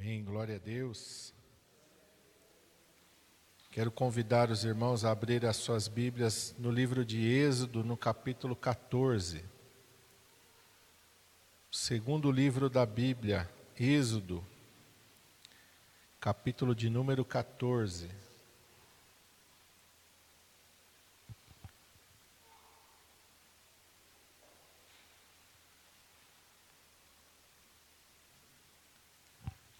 [0.00, 1.34] Amém, glória a Deus.
[3.70, 8.56] Quero convidar os irmãos a abrir as suas Bíblias no livro de Êxodo, no capítulo
[8.56, 9.44] 14.
[11.70, 13.46] Segundo livro da Bíblia,
[13.78, 14.42] Êxodo,
[16.18, 18.08] capítulo de número 14.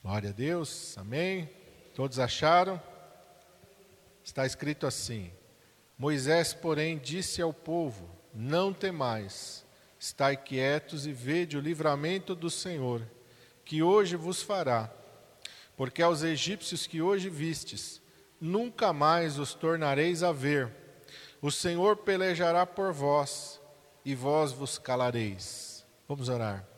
[0.02, 1.50] Glória a Deus, amém.
[1.94, 2.80] Todos acharam?
[4.24, 5.30] Está escrito assim:
[5.98, 9.64] Moisés, porém, disse ao povo: Não temais,
[9.98, 13.02] estai quietos e vede o livramento do Senhor,
[13.62, 14.90] que hoje vos fará.
[15.76, 18.00] Porque aos egípcios que hoje vistes,
[18.40, 20.72] nunca mais os tornareis a ver.
[21.42, 23.60] O Senhor pelejará por vós,
[24.02, 25.84] e vós vos calareis.
[26.08, 26.69] Vamos orar.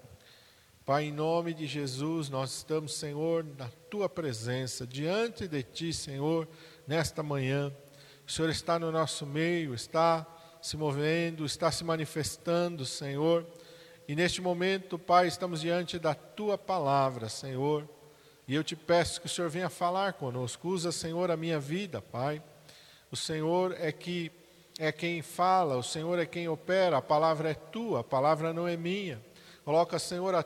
[0.85, 6.49] Pai, em nome de Jesus, nós estamos, Senhor, na tua presença, diante de ti, Senhor,
[6.89, 7.73] nesta manhã.
[8.27, 10.27] O Senhor está no nosso meio, está
[10.61, 13.47] se movendo, está se manifestando, Senhor.
[14.09, 17.89] E neste momento, Pai, estamos diante da tua palavra, Senhor.
[18.49, 20.69] E eu te peço que o Senhor venha falar conosco.
[20.69, 22.43] Usa, Senhor, a minha vida, Pai.
[23.09, 24.33] O Senhor é que
[24.81, 28.67] é quem fala, o Senhor é quem opera, a palavra é tua, a palavra não
[28.67, 29.23] é minha.
[29.65, 30.43] Coloca, Senhor, a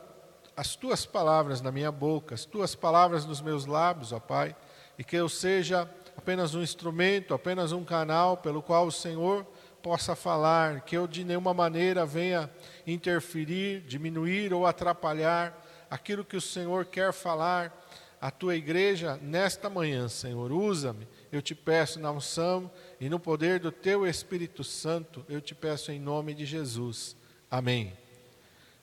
[0.57, 4.55] as tuas palavras na minha boca, as tuas palavras nos meus lábios, ó Pai,
[4.97, 9.45] e que eu seja apenas um instrumento, apenas um canal pelo qual o Senhor
[9.83, 12.49] possa falar, que eu de nenhuma maneira venha
[12.87, 17.71] interferir, diminuir ou atrapalhar aquilo que o Senhor quer falar
[18.19, 20.51] à tua igreja nesta manhã, Senhor.
[20.51, 22.69] Usa-me, eu te peço na unção
[22.99, 27.15] e no poder do teu Espírito Santo, eu te peço em nome de Jesus.
[27.49, 27.93] Amém.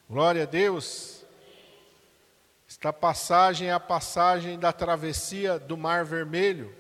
[0.08, 1.23] Glória a Deus.
[2.75, 6.74] Esta passagem é a passagem da travessia do Mar Vermelho,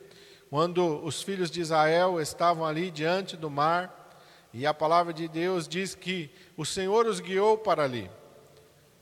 [0.50, 4.10] quando os filhos de Israel estavam ali diante do mar,
[4.52, 8.10] e a palavra de Deus diz que o Senhor os guiou para ali.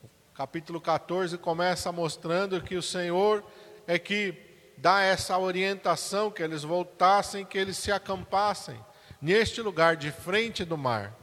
[0.03, 3.43] O capítulo 14 começa mostrando que o Senhor
[3.87, 4.37] é que
[4.77, 8.79] dá essa orientação que eles voltassem, que eles se acampassem
[9.19, 11.17] neste lugar de frente do mar.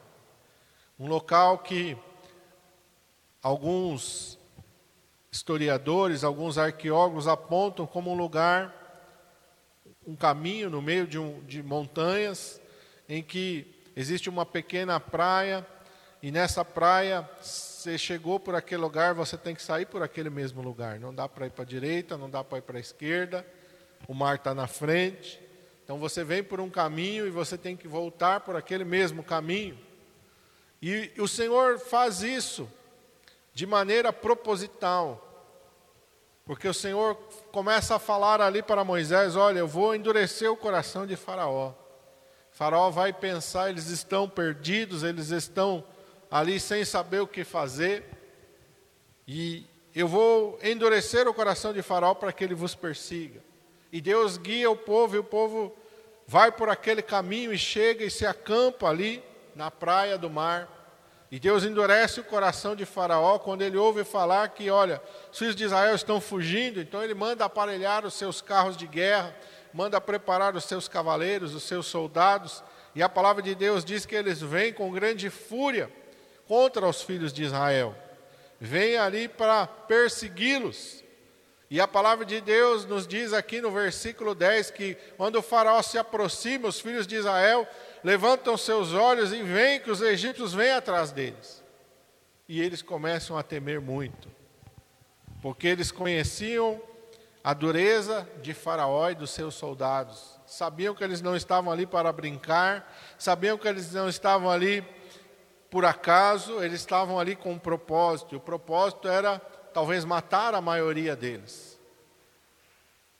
[0.98, 1.96] Um local que
[3.40, 4.39] alguns
[5.30, 8.74] historiadores, alguns arqueólogos apontam como um lugar,
[10.06, 12.60] um caminho no meio de, um, de montanhas,
[13.08, 15.66] em que existe uma pequena praia,
[16.22, 20.60] e nessa praia, você chegou por aquele lugar, você tem que sair por aquele mesmo
[20.60, 21.00] lugar.
[21.00, 23.46] Não dá para ir para a direita, não dá para ir para a esquerda,
[24.06, 25.40] o mar está na frente.
[25.82, 29.78] Então você vem por um caminho e você tem que voltar por aquele mesmo caminho.
[30.82, 32.68] E o Senhor faz isso
[33.52, 35.26] de maneira proposital.
[36.44, 37.14] Porque o Senhor
[37.52, 41.72] começa a falar ali para Moisés: Olha, eu vou endurecer o coração de Faraó.
[42.50, 45.84] Faraó vai pensar, eles estão perdidos, eles estão
[46.30, 48.04] ali sem saber o que fazer.
[49.26, 53.42] E eu vou endurecer o coração de Faraó para que ele vos persiga.
[53.92, 55.76] E Deus guia o povo, e o povo
[56.26, 59.22] vai por aquele caminho e chega e se acampa ali
[59.54, 60.79] na praia do mar.
[61.30, 65.54] E Deus endurece o coração de Faraó quando ele ouve falar que, olha, os filhos
[65.54, 69.34] de Israel estão fugindo, então ele manda aparelhar os seus carros de guerra,
[69.72, 72.64] manda preparar os seus cavaleiros, os seus soldados,
[72.96, 75.88] e a palavra de Deus diz que eles vêm com grande fúria
[76.48, 77.94] contra os filhos de Israel.
[78.58, 81.04] Vêm ali para persegui-los.
[81.70, 85.80] E a palavra de Deus nos diz aqui no versículo 10 que quando o faraó
[85.80, 87.64] se aproxima, os filhos de Israel
[88.02, 91.62] levantam seus olhos e veem que os egípcios vêm atrás deles.
[92.48, 94.28] E eles começam a temer muito,
[95.40, 96.80] porque eles conheciam
[97.42, 100.38] a dureza de Faraó e dos seus soldados.
[100.46, 104.84] Sabiam que eles não estavam ali para brincar, sabiam que eles não estavam ali
[105.70, 108.34] por acaso, eles estavam ali com um propósito.
[108.34, 109.38] E o propósito era
[109.72, 111.78] talvez matar a maioria deles.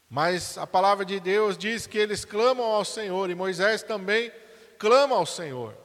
[0.09, 4.33] Mas a palavra de Deus diz que eles clamam ao Senhor, e Moisés também
[4.81, 5.77] clama ao Senhor.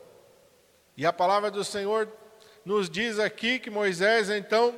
[0.95, 2.07] E a palavra do Senhor
[2.63, 4.74] nos diz aqui que Moisés então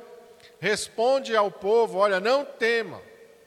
[0.58, 3.00] responde ao povo: Olha, não tema,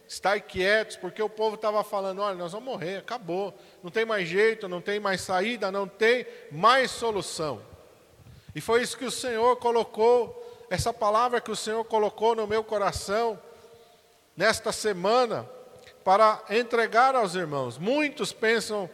[0.08, 3.54] estai quietos, porque o povo estava falando: Olha, nós vamos morrer, acabou,
[3.84, 7.62] não tem mais jeito, não tem mais saída, não tem mais solução.
[8.56, 12.64] E foi isso que o Senhor colocou, essa palavra que o Senhor colocou no meu
[12.64, 13.38] coração
[14.38, 15.48] nesta semana
[16.04, 17.78] para entregar aos irmãos.
[17.78, 18.90] Muitos pensam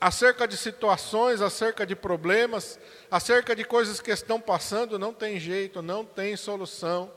[0.00, 2.78] acerca de situações, acerca de problemas,
[3.10, 7.12] acerca de coisas que estão passando, não tem jeito, não tem solução.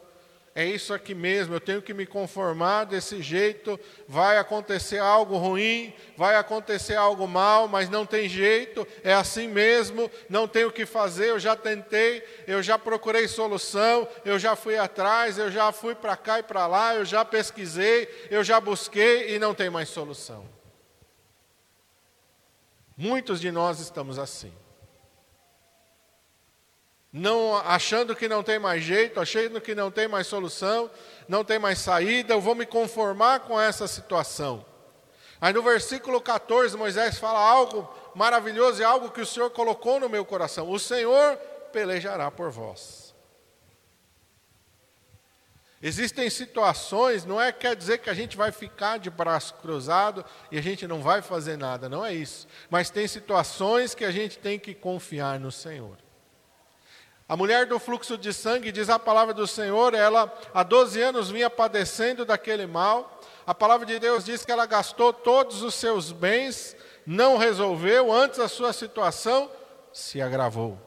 [0.56, 5.92] é isso aqui mesmo, eu tenho que me conformar desse jeito, vai acontecer algo ruim,
[6.16, 10.86] vai acontecer algo mal, mas não tem jeito, é assim mesmo, não tenho o que
[10.86, 15.96] fazer, eu já tentei, eu já procurei solução, eu já fui atrás, eu já fui
[15.96, 19.90] para cá e para lá, eu já pesquisei, eu já busquei e não tem mais
[19.90, 20.63] solução.
[22.96, 24.54] Muitos de nós estamos assim
[27.14, 30.90] não achando que não tem mais jeito, achando que não tem mais solução,
[31.28, 34.66] não tem mais saída, eu vou me conformar com essa situação.
[35.40, 40.10] Aí no versículo 14, Moisés fala algo maravilhoso e algo que o Senhor colocou no
[40.10, 41.38] meu coração: O Senhor
[41.72, 43.03] pelejará por vós.
[45.86, 50.58] Existem situações, não é quer dizer que a gente vai ficar de braço cruzado e
[50.58, 52.48] a gente não vai fazer nada, não é isso.
[52.70, 55.98] Mas tem situações que a gente tem que confiar no Senhor.
[57.28, 61.30] A mulher do fluxo de sangue, diz a palavra do Senhor, ela há 12 anos
[61.30, 63.20] vinha padecendo daquele mal.
[63.46, 68.40] A palavra de Deus diz que ela gastou todos os seus bens, não resolveu, antes
[68.40, 69.52] a sua situação
[69.92, 70.80] se agravou.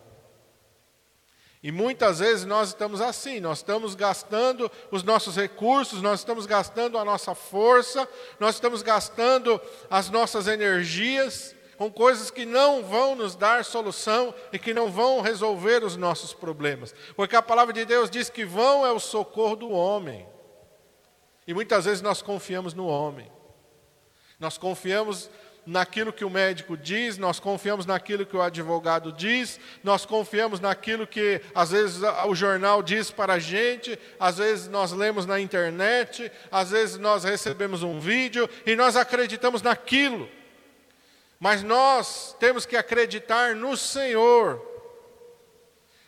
[1.66, 6.96] E muitas vezes nós estamos assim, nós estamos gastando os nossos recursos, nós estamos gastando
[6.96, 8.08] a nossa força,
[8.38, 9.60] nós estamos gastando
[9.90, 15.20] as nossas energias, com coisas que não vão nos dar solução e que não vão
[15.20, 16.94] resolver os nossos problemas.
[17.16, 20.24] Porque a palavra de Deus diz que vão é o socorro do homem.
[21.48, 23.28] E muitas vezes nós confiamos no homem.
[24.38, 25.28] Nós confiamos
[25.66, 31.06] naquilo que o médico diz, nós confiamos naquilo que o advogado diz, nós confiamos naquilo
[31.06, 36.30] que às vezes o jornal diz para a gente, às vezes nós lemos na internet,
[36.52, 40.28] às vezes nós recebemos um vídeo e nós acreditamos naquilo.
[41.40, 44.74] Mas nós temos que acreditar no Senhor.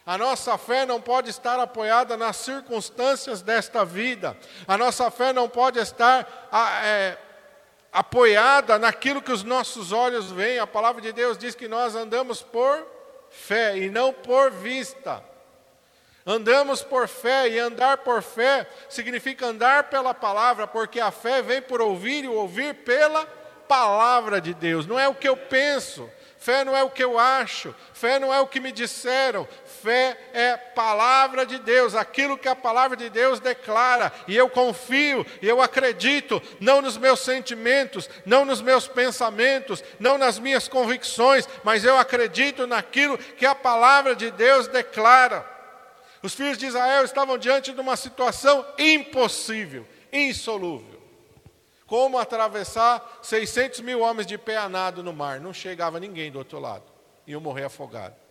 [0.06, 4.34] A nossa fé não pode estar apoiada nas circunstâncias desta vida.
[4.66, 6.48] A nossa fé não pode estar
[6.82, 7.18] é,
[7.98, 10.60] apoiada naquilo que os nossos olhos veem.
[10.60, 12.86] A palavra de Deus diz que nós andamos por
[13.28, 15.20] fé e não por vista.
[16.24, 21.60] Andamos por fé e andar por fé significa andar pela palavra, porque a fé vem
[21.60, 23.26] por ouvir e ouvir pela
[23.66, 26.08] palavra de Deus, não é o que eu penso,
[26.38, 29.46] fé não é o que eu acho, fé não é o que me disseram,
[29.82, 35.24] fé é palavra de Deus, aquilo que a palavra de Deus declara, e eu confio,
[35.40, 41.48] e eu acredito, não nos meus sentimentos, não nos meus pensamentos, não nas minhas convicções,
[41.64, 45.46] mas eu acredito naquilo que a palavra de Deus declara.
[46.22, 50.98] Os filhos de Israel estavam diante de uma situação impossível, insolúvel.
[51.86, 55.40] Como atravessar 600 mil homens de pé a nado no mar?
[55.40, 56.84] Não chegava ninguém do outro lado.
[57.26, 58.27] Iam morrer afogados.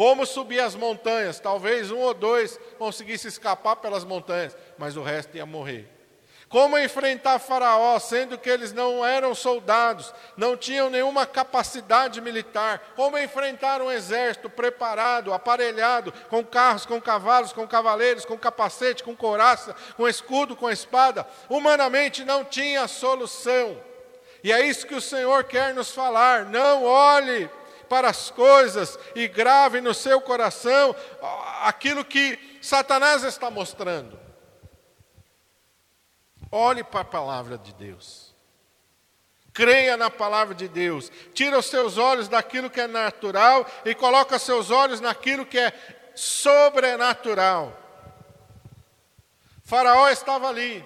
[0.00, 1.40] Como subir as montanhas?
[1.40, 5.86] Talvez um ou dois conseguisse escapar pelas montanhas, mas o resto ia morrer.
[6.48, 12.80] Como enfrentar Faraó, sendo que eles não eram soldados, não tinham nenhuma capacidade militar?
[12.96, 19.14] Como enfrentar um exército preparado, aparelhado, com carros, com cavalos, com cavaleiros, com capacete, com
[19.14, 21.26] couraça, com escudo, com espada?
[21.46, 23.76] Humanamente não tinha solução.
[24.42, 26.46] E é isso que o Senhor quer nos falar.
[26.46, 27.50] Não olhe
[27.90, 30.94] para as coisas e grave no seu coração
[31.62, 34.16] aquilo que Satanás está mostrando.
[36.52, 38.32] Olhe para a palavra de Deus.
[39.52, 41.10] Creia na palavra de Deus.
[41.34, 45.72] Tira os seus olhos daquilo que é natural e coloca seus olhos naquilo que é
[46.14, 47.76] sobrenatural.
[49.64, 50.84] Faraó estava ali.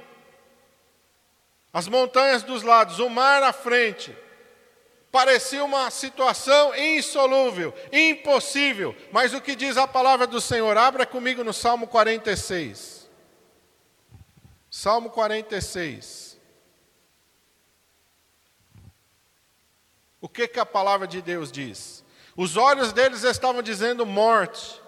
[1.70, 4.23] As montanhas dos lados, o mar à frente.
[5.14, 8.96] Parecia uma situação insolúvel, impossível.
[9.12, 10.76] Mas o que diz a palavra do Senhor?
[10.76, 13.08] Abra comigo no Salmo 46.
[14.68, 16.36] Salmo 46.
[20.20, 22.02] O que, que a palavra de Deus diz?
[22.36, 24.82] Os olhos deles estavam dizendo morte,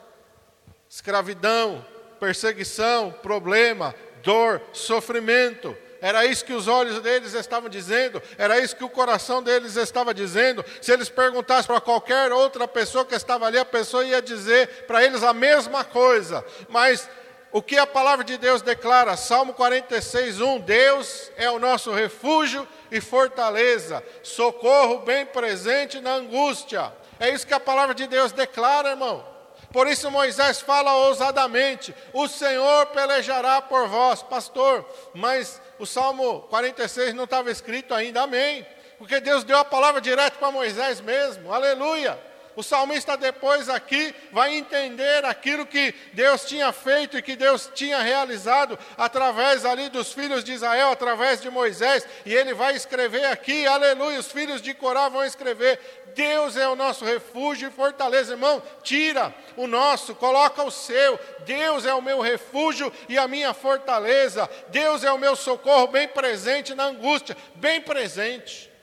[0.91, 1.87] escravidão,
[2.19, 5.79] perseguição, problema, dor, sofrimento.
[6.01, 10.13] Era isso que os olhos deles estavam dizendo, era isso que o coração deles estava
[10.13, 10.65] dizendo.
[10.81, 15.05] Se eles perguntassem para qualquer outra pessoa que estava ali, a pessoa ia dizer para
[15.05, 16.45] eles a mesma coisa.
[16.69, 17.09] Mas
[17.53, 22.67] o que a palavra de Deus declara, Salmo 46, 1: Deus é o nosso refúgio
[22.91, 26.93] e fortaleza, socorro bem presente na angústia.
[27.19, 29.36] É isso que a palavra de Deus declara, irmão.
[29.77, 34.83] Por isso Moisés fala ousadamente: O Senhor pelejará por vós, pastor.
[35.13, 38.67] Mas o Salmo 46 não estava escrito ainda, amém.
[38.97, 42.19] Porque Deus deu a palavra direto para Moisés mesmo, aleluia.
[42.57, 48.01] O salmista depois aqui vai entender aquilo que Deus tinha feito e que Deus tinha
[48.01, 53.67] realizado através ali dos filhos de Israel, através de Moisés, e ele vai escrever aqui,
[53.67, 55.79] aleluia, os filhos de Corá vão escrever:
[56.15, 58.63] Deus é o nosso refúgio e fortaleza, irmão.
[58.83, 61.21] Tira o nosso, coloca o seu.
[61.45, 64.49] Deus é o meu refúgio e a minha fortaleza.
[64.69, 68.75] Deus é o meu socorro bem presente na angústia, bem presente.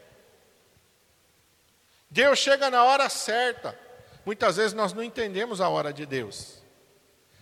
[2.14, 3.78] Deus chega na hora certa.
[4.24, 6.62] Muitas vezes nós não entendemos a hora de Deus.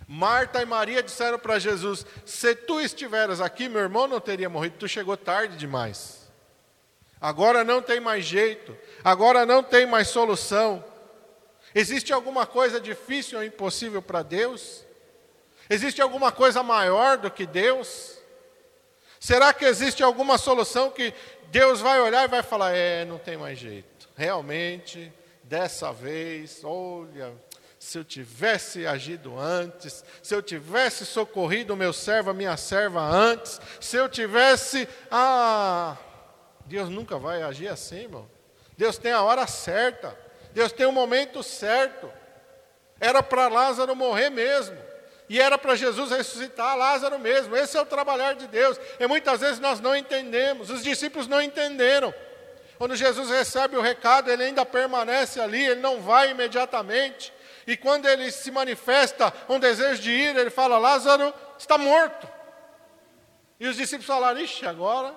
[0.07, 4.77] Marta e Maria disseram para Jesus: Se tu estiveras aqui, meu irmão não teria morrido,
[4.79, 6.31] tu chegou tarde demais.
[7.19, 10.81] Agora não tem mais jeito, agora não tem mais solução.
[11.75, 14.85] Existe alguma coisa difícil ou impossível para Deus?
[15.69, 18.17] Existe alguma coisa maior do que Deus?
[19.19, 21.13] Será que existe alguma solução que
[21.51, 25.11] Deus vai olhar e vai falar: É, não tem mais jeito realmente,
[25.43, 27.33] dessa vez, olha,
[27.79, 33.01] se eu tivesse agido antes, se eu tivesse socorrido o meu servo, a minha serva
[33.01, 34.87] antes, se eu tivesse.
[35.09, 35.97] Ah,
[36.65, 38.29] Deus nunca vai agir assim, irmão.
[38.77, 40.15] Deus tem a hora certa,
[40.53, 42.11] Deus tem o momento certo.
[42.99, 44.77] Era para Lázaro morrer mesmo.
[45.31, 47.55] E era para Jesus ressuscitar Lázaro mesmo.
[47.55, 48.77] Esse é o trabalhar de Deus.
[48.99, 50.69] E muitas vezes nós não entendemos.
[50.69, 52.13] Os discípulos não entenderam.
[52.77, 57.31] Quando Jesus recebe o recado, ele ainda permanece ali, ele não vai imediatamente.
[57.65, 62.27] E quando ele se manifesta um desejo de ir, ele fala: Lázaro está morto.
[63.57, 65.15] E os discípulos falaram: Ixi, agora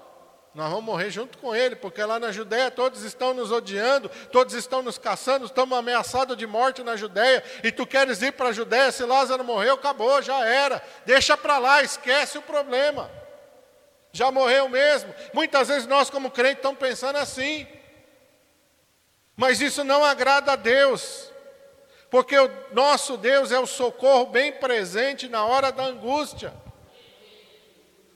[0.54, 4.54] nós vamos morrer junto com ele, porque lá na Judéia todos estão nos odiando, todos
[4.54, 8.52] estão nos caçando, estamos ameaçados de morte na Judéia, e tu queres ir para a
[8.52, 13.10] Judéia, se Lázaro morreu, acabou, já era, deixa para lá, esquece o problema
[14.14, 15.12] já morreu mesmo.
[15.32, 17.66] Muitas vezes nós, como crentes, estamos pensando assim.
[19.36, 21.32] Mas isso não agrada a Deus,
[22.08, 26.54] porque o nosso Deus é o socorro bem presente na hora da angústia.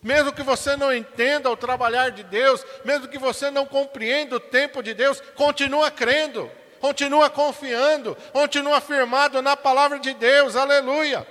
[0.02, 4.40] Mesmo que você não entenda o trabalhar de Deus, mesmo que você não compreenda o
[4.40, 6.50] tempo de Deus, continua crendo,
[6.80, 11.26] continua confiando, continua firmado na palavra de Deus, aleluia.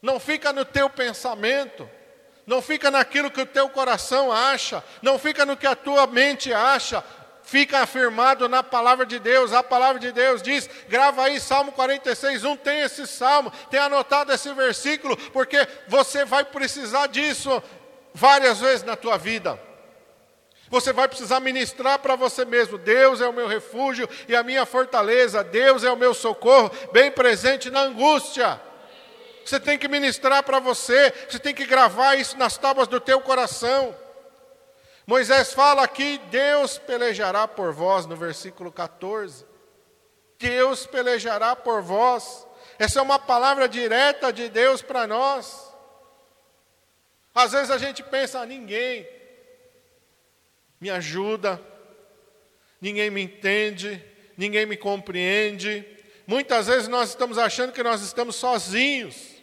[0.00, 1.90] Não fica no teu pensamento,
[2.46, 6.52] não fica naquilo que o teu coração acha, não fica no que a tua mente
[6.52, 7.02] acha,
[7.44, 9.52] fica afirmado na palavra de Deus.
[9.52, 14.32] A palavra de Deus diz: grava aí Salmo 46, 1, tem esse salmo, tem anotado
[14.32, 17.62] esse versículo, porque você vai precisar disso
[18.12, 19.60] várias vezes na tua vida.
[20.70, 24.66] Você vai precisar ministrar para você mesmo: Deus é o meu refúgio e a minha
[24.66, 28.60] fortaleza, Deus é o meu socorro, bem presente na angústia.
[29.44, 33.20] Você tem que ministrar para você, você tem que gravar isso nas tábuas do teu
[33.20, 33.94] coração.
[35.06, 39.44] Moisés fala aqui: Deus pelejará por vós, no versículo 14.
[40.38, 42.46] Deus pelejará por vós.
[42.78, 45.72] Essa é uma palavra direta de Deus para nós.
[47.34, 49.08] Às vezes a gente pensa: ninguém
[50.80, 51.60] me ajuda,
[52.80, 54.02] ninguém me entende,
[54.36, 55.86] ninguém me compreende.
[56.26, 59.33] Muitas vezes nós estamos achando que nós estamos sozinhos.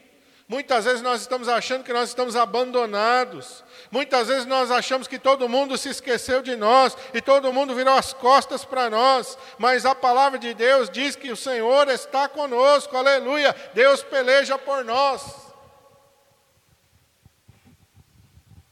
[0.52, 3.64] Muitas vezes nós estamos achando que nós estamos abandonados.
[3.90, 7.94] Muitas vezes nós achamos que todo mundo se esqueceu de nós e todo mundo virou
[7.94, 9.38] as costas para nós.
[9.58, 13.56] Mas a palavra de Deus diz que o Senhor está conosco, aleluia.
[13.74, 15.24] Deus peleja por nós.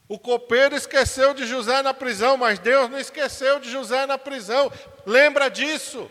[0.06, 4.70] O copeiro esqueceu de José na prisão, mas Deus não esqueceu de José na prisão.
[5.06, 6.10] Lembra disso.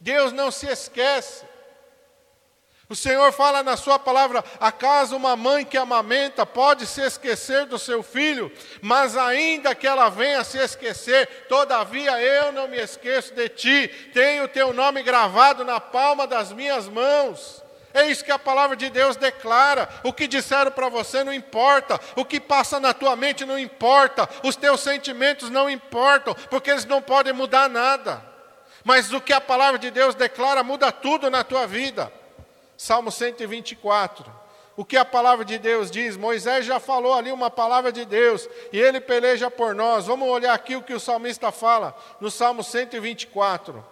[0.00, 1.44] Deus não se esquece.
[2.88, 7.78] O Senhor fala na Sua palavra: acaso uma mãe que amamenta pode se esquecer do
[7.78, 8.50] seu filho,
[8.80, 14.44] mas ainda que ela venha se esquecer, todavia eu não me esqueço de ti, tenho
[14.44, 17.64] o teu nome gravado na palma das minhas mãos.
[17.92, 19.88] É isso que a palavra de Deus declara.
[20.04, 24.28] O que disseram para você não importa, o que passa na tua mente não importa,
[24.44, 28.22] os teus sentimentos não importam, porque eles não podem mudar nada.
[28.84, 32.12] Mas o que a palavra de Deus declara muda tudo na tua vida.
[32.76, 34.46] Salmo 124.
[34.76, 36.16] O que a palavra de Deus diz?
[36.16, 40.06] Moisés já falou ali uma palavra de Deus e ele peleja por nós.
[40.06, 43.82] Vamos olhar aqui o que o salmista fala no Salmo 124.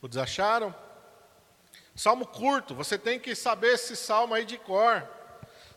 [0.00, 0.74] Todos acharam?
[1.94, 5.08] Salmo curto, você tem que saber esse salmo aí de cor.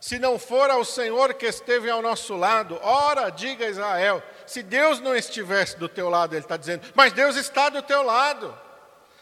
[0.05, 5.00] Se não for ao Senhor que esteve ao nosso lado, ora, diga Israel, se Deus
[5.00, 8.55] não estivesse do teu lado, ele está dizendo, mas Deus está do teu lado.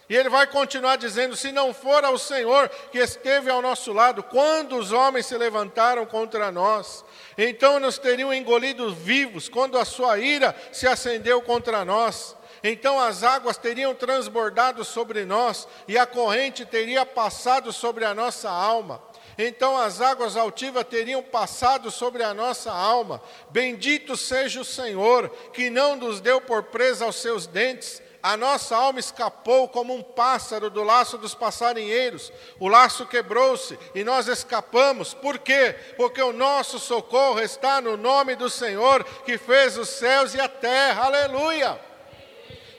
[0.10, 4.24] E ele vai continuar dizendo: se não for ao Senhor que esteve ao nosso lado,
[4.24, 7.06] quando os homens se levantaram contra nós,
[7.38, 12.36] então nos teriam engolido vivos, quando a sua ira se acendeu contra nós.
[12.62, 18.50] Então as águas teriam transbordado sobre nós, e a corrente teria passado sobre a nossa
[18.50, 19.02] alma.
[19.38, 23.22] Então as águas altivas teriam passado sobre a nossa alma.
[23.50, 28.74] Bendito seja o Senhor, que não nos deu por presa aos seus dentes a nossa
[28.74, 32.32] alma escapou como um pássaro do laço dos passarinheiros.
[32.58, 35.14] O laço quebrou-se e nós escapamos.
[35.14, 35.76] Por quê?
[35.98, 40.48] Porque o nosso socorro está no nome do Senhor que fez os céus e a
[40.48, 41.04] terra.
[41.04, 41.93] Aleluia!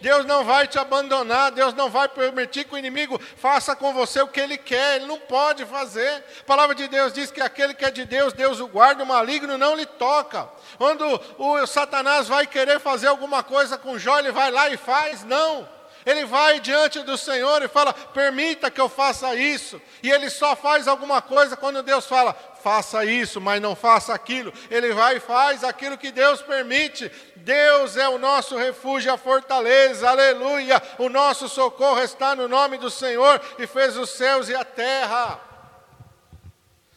[0.05, 4.21] Deus não vai te abandonar, Deus não vai permitir que o inimigo faça com você
[4.21, 6.23] o que ele quer, ele não pode fazer.
[6.41, 9.07] A palavra de Deus diz que aquele que é de Deus, Deus o guarda, o
[9.07, 10.47] maligno não lhe toca.
[10.77, 15.25] Quando o Satanás vai querer fazer alguma coisa com Jó, ele vai lá e faz?
[15.25, 15.67] Não.
[16.05, 19.81] Ele vai diante do Senhor e fala: permita que eu faça isso.
[20.03, 24.53] E ele só faz alguma coisa quando Deus fala: faça isso, mas não faça aquilo.
[24.71, 27.11] Ele vai e faz aquilo que Deus permite.
[27.37, 30.83] Deus é o nosso refúgio, a fortaleza, aleluia.
[30.99, 35.41] O nosso socorro está no nome do Senhor que fez os céus e a terra.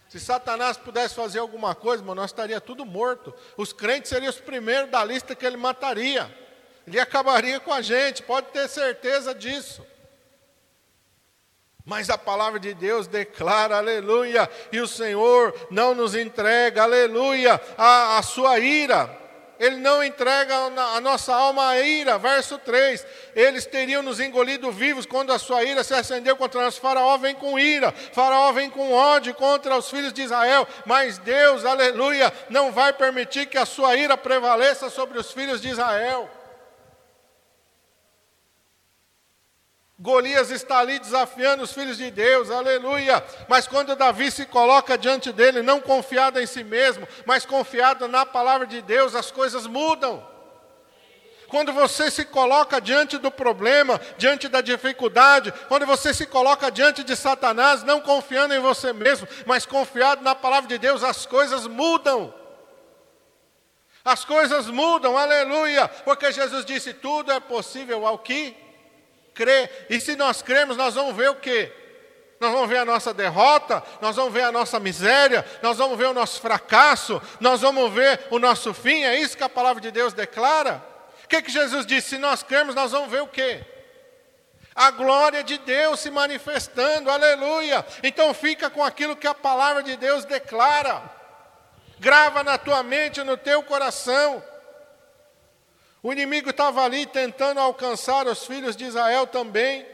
[0.08, 3.34] Se Satanás pudesse fazer alguma coisa, nós estaria tudo morto.
[3.58, 6.47] Os crentes seriam os primeiros da lista que ele mataria.
[6.88, 9.86] Ele acabaria com a gente, pode ter certeza disso.
[11.84, 18.18] Mas a palavra de Deus declara, aleluia, e o Senhor não nos entrega, aleluia, a,
[18.18, 19.28] a sua ira.
[19.60, 22.18] Ele não entrega a nossa alma à ira.
[22.18, 26.78] Verso 3: Eles teriam nos engolido vivos quando a sua ira se acendeu contra nós.
[26.78, 30.68] Faraó vem com ira, Faraó vem com ódio contra os filhos de Israel.
[30.86, 35.70] Mas Deus, aleluia, não vai permitir que a sua ira prevaleça sobre os filhos de
[35.70, 36.37] Israel.
[40.00, 43.24] Golias está ali desafiando os filhos de Deus, aleluia.
[43.48, 48.24] Mas quando Davi se coloca diante dele, não confiado em si mesmo, mas confiado na
[48.24, 50.24] palavra de Deus, as coisas mudam.
[51.48, 57.04] Quando você se coloca diante do problema, diante da dificuldade, quando você se coloca diante
[57.04, 61.66] de Satanás, não confiando em você mesmo, mas confiado na palavra de Deus, as coisas
[61.66, 62.32] mudam.
[64.06, 68.67] As coisas mudam, aleluia, porque Jesus disse: tudo é possível ao que
[69.38, 69.70] crê.
[69.88, 71.72] E se nós cremos, nós vamos ver o quê?
[72.40, 76.06] Nós vamos ver a nossa derrota, nós vamos ver a nossa miséria, nós vamos ver
[76.06, 79.04] o nosso fracasso, nós vamos ver o nosso fim.
[79.04, 80.84] É isso que a palavra de Deus declara.
[81.24, 82.10] O que, que Jesus disse?
[82.10, 83.62] Se nós cremos, nós vamos ver o quê?
[84.76, 87.86] A glória de Deus se manifestando, aleluia.
[88.04, 91.02] Então fica com aquilo que a palavra de Deus declara.
[92.00, 94.44] Grava na tua mente, no teu coração.
[96.02, 99.86] O inimigo estava ali tentando alcançar os filhos de Israel também.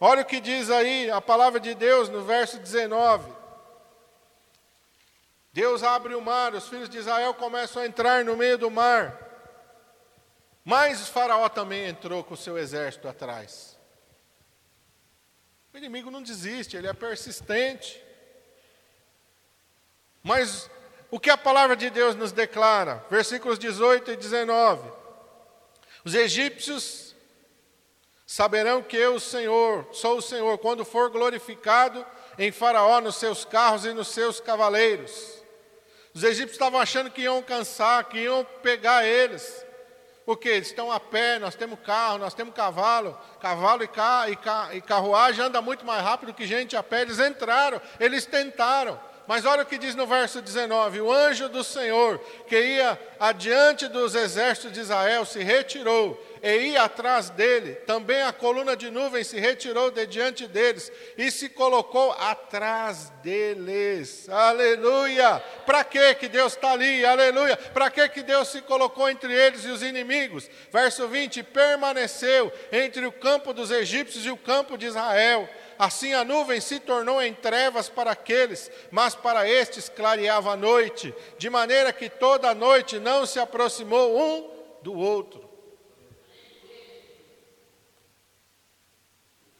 [0.00, 3.32] Olha o que diz aí a palavra de Deus no verso 19.
[5.52, 9.26] Deus abre o mar, os filhos de Israel começam a entrar no meio do mar.
[10.64, 13.78] Mas Faraó também entrou com o seu exército atrás.
[15.72, 18.02] O inimigo não desiste, ele é persistente.
[20.22, 20.70] Mas
[21.10, 23.04] o que a palavra de Deus nos declara?
[23.10, 24.97] Versículos 18 e 19.
[26.08, 27.14] Os egípcios
[28.26, 32.02] saberão que eu, o Senhor, sou o Senhor, quando for glorificado
[32.38, 35.12] em Faraó, nos seus carros e nos seus cavaleiros.
[36.14, 39.62] Os egípcios estavam achando que iam cansar, que iam pegar eles.
[40.24, 43.14] Porque eles estão a pé, nós temos carro, nós temos cavalo.
[43.38, 47.02] Cavalo e, ca, e, ca, e carruagem anda muito mais rápido que gente a pé.
[47.02, 48.98] Eles entraram, eles tentaram.
[49.28, 53.86] Mas olha o que diz no verso 19: O anjo do Senhor, que ia adiante
[53.86, 57.74] dos exércitos de Israel, se retirou e ia atrás dele.
[57.74, 64.30] Também a coluna de nuvem se retirou de diante deles e se colocou atrás deles.
[64.30, 65.42] Aleluia!
[65.66, 67.04] Para que que Deus está ali?
[67.04, 67.54] Aleluia!
[67.58, 70.48] Para que que Deus se colocou entre eles e os inimigos?
[70.72, 75.46] Verso 20: Permaneceu entre o campo dos egípcios e o campo de Israel
[75.78, 81.14] Assim a nuvem se tornou em trevas para aqueles, mas para estes clareava a noite,
[81.38, 84.50] de maneira que toda a noite não se aproximou um
[84.82, 85.48] do outro.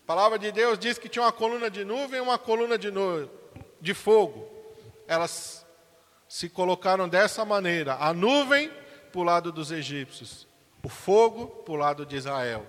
[0.02, 2.90] A palavra de Deus diz que tinha uma coluna de nuvem e uma coluna de,
[3.80, 4.48] de fogo.
[5.06, 5.64] Elas
[6.28, 8.72] se colocaram dessa maneira: a nuvem
[9.12, 10.48] para o lado dos egípcios,
[10.82, 12.66] o fogo para o lado de Israel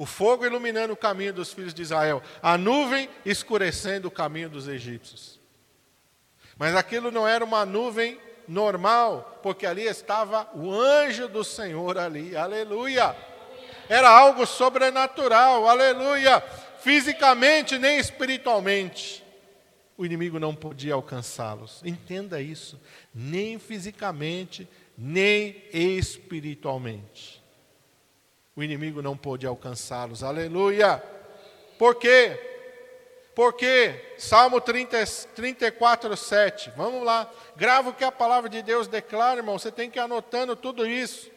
[0.00, 4.66] o fogo iluminando o caminho dos filhos de Israel, a nuvem escurecendo o caminho dos
[4.66, 5.38] egípcios.
[6.56, 12.34] Mas aquilo não era uma nuvem normal, porque ali estava o anjo do Senhor ali,
[12.34, 13.14] aleluia.
[13.90, 16.42] Era algo sobrenatural, aleluia.
[16.78, 19.22] fisicamente nem espiritualmente.
[19.98, 21.82] O inimigo não podia alcançá-los.
[21.84, 22.80] Entenda isso.
[23.14, 27.39] Nem fisicamente, nem espiritualmente.
[28.54, 30.22] O inimigo não pôde alcançá-los.
[30.22, 31.02] Aleluia!
[31.78, 32.38] Por quê?
[33.34, 36.70] Porque Salmo 30, 34, 7.
[36.76, 37.30] Vamos lá.
[37.56, 39.58] Grava o que a palavra de Deus declara, irmão.
[39.58, 41.30] Você tem que ir anotando tudo isso.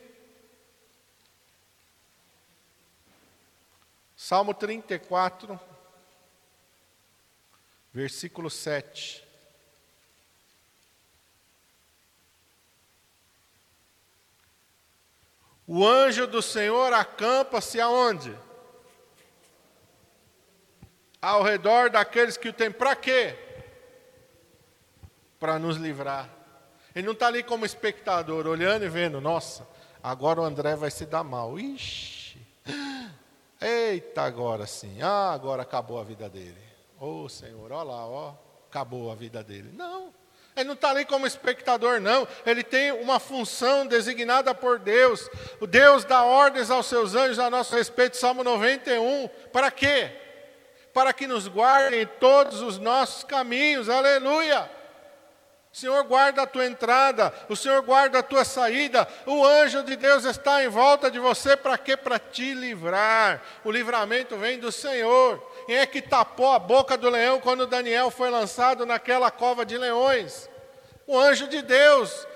[4.17, 5.59] Salmo 34,
[7.93, 9.22] versículo 7.
[15.65, 18.37] O anjo do Senhor acampa-se aonde?
[21.21, 22.69] Ao redor daqueles que o têm.
[22.69, 23.37] Para quê?
[25.39, 26.29] Para nos livrar.
[26.93, 29.67] Ele não está ali como espectador, olhando e vendo, nossa,
[30.01, 31.57] agora o André vai se dar mal.
[31.57, 32.37] Ixi,
[33.59, 36.61] eita, agora sim, ah, agora acabou a vida dele.
[36.99, 38.35] Ô oh, Senhor, olha lá, ó,
[38.69, 39.71] acabou a vida dele.
[39.73, 40.13] Não,
[40.55, 42.27] ele não está ali como espectador, não.
[42.45, 45.27] Ele tem uma função designada por Deus.
[45.59, 49.27] O Deus dá ordens aos seus anjos a nosso respeito, Salmo 91.
[49.51, 50.11] Para quê?
[50.93, 53.89] Para que nos guardem em todos os nossos caminhos.
[53.89, 54.69] Aleluia!
[55.73, 59.07] O Senhor guarda a tua entrada, o Senhor guarda a tua saída.
[59.25, 61.97] O anjo de Deus está em volta de você para quê?
[61.97, 63.41] Para te livrar.
[63.63, 65.43] O livramento vem do Senhor.
[65.65, 69.77] Quem é que tapou a boca do leão quando Daniel foi lançado naquela cova de
[69.77, 70.49] leões?
[71.07, 72.27] O anjo de Deus.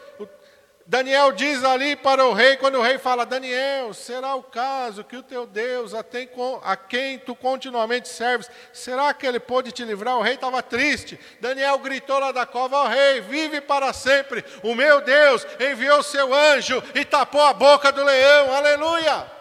[0.89, 5.17] Daniel diz ali para o rei, quando o rei fala: Daniel, será o caso que
[5.17, 10.17] o teu Deus, a quem tu continuamente serves, será que ele pôde te livrar?
[10.17, 11.19] O rei estava triste.
[11.41, 14.45] Daniel gritou lá da cova: Ó rei, vive para sempre.
[14.63, 18.53] O meu Deus enviou seu anjo e tapou a boca do leão.
[18.53, 19.36] Aleluia!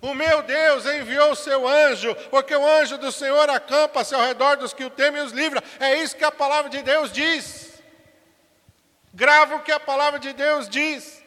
[0.00, 4.56] O meu Deus enviou o seu anjo, porque o anjo do Senhor acampa-se ao redor
[4.56, 5.62] dos que o temem e os livra.
[5.80, 7.82] É isso que a palavra de Deus diz.
[9.12, 11.24] Grava o que a palavra de Deus diz.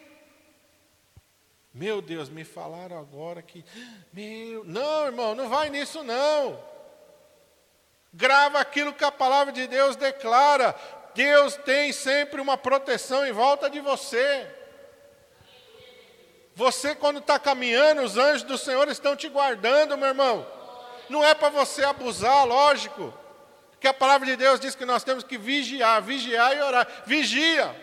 [1.74, 3.66] Meu Deus, me falaram agora que.
[4.14, 6.62] Meu, não, irmão, não vai nisso não.
[8.14, 10.76] Grava aquilo que a palavra de Deus declara.
[11.14, 14.59] Deus tem sempre uma proteção em volta de você.
[16.60, 20.46] Você, quando está caminhando, os anjos do Senhor estão te guardando, meu irmão.
[21.08, 23.14] Não é para você abusar, lógico.
[23.80, 26.86] Que a palavra de Deus diz que nós temos que vigiar, vigiar e orar.
[27.06, 27.74] Vigia.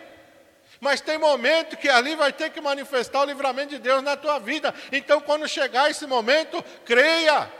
[0.79, 4.37] Mas tem momento que ali vai ter que manifestar o livramento de Deus na tua
[4.37, 4.71] vida.
[4.91, 7.51] Então, quando chegar esse momento, creia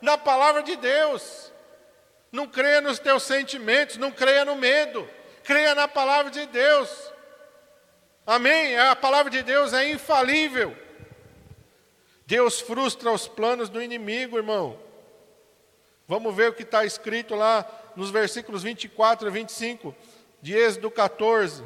[0.00, 1.52] na palavra de Deus.
[2.30, 5.10] Não creia nos teus sentimentos, não creia no medo.
[5.42, 7.09] Creia na palavra de Deus.
[8.26, 8.78] Amém?
[8.78, 10.76] A palavra de Deus é infalível.
[12.26, 14.78] Deus frustra os planos do inimigo, irmão.
[16.06, 17.64] Vamos ver o que está escrito lá
[17.96, 19.94] nos versículos 24 e 25
[20.40, 21.64] de Êxodo 14.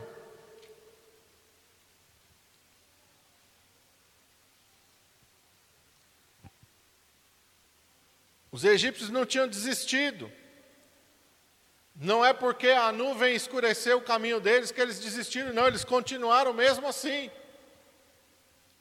[8.51, 10.31] Os egípcios não tinham desistido.
[12.05, 16.53] Não é porque a nuvem escureceu o caminho deles que eles desistiram, não, eles continuaram
[16.53, 17.31] mesmo assim.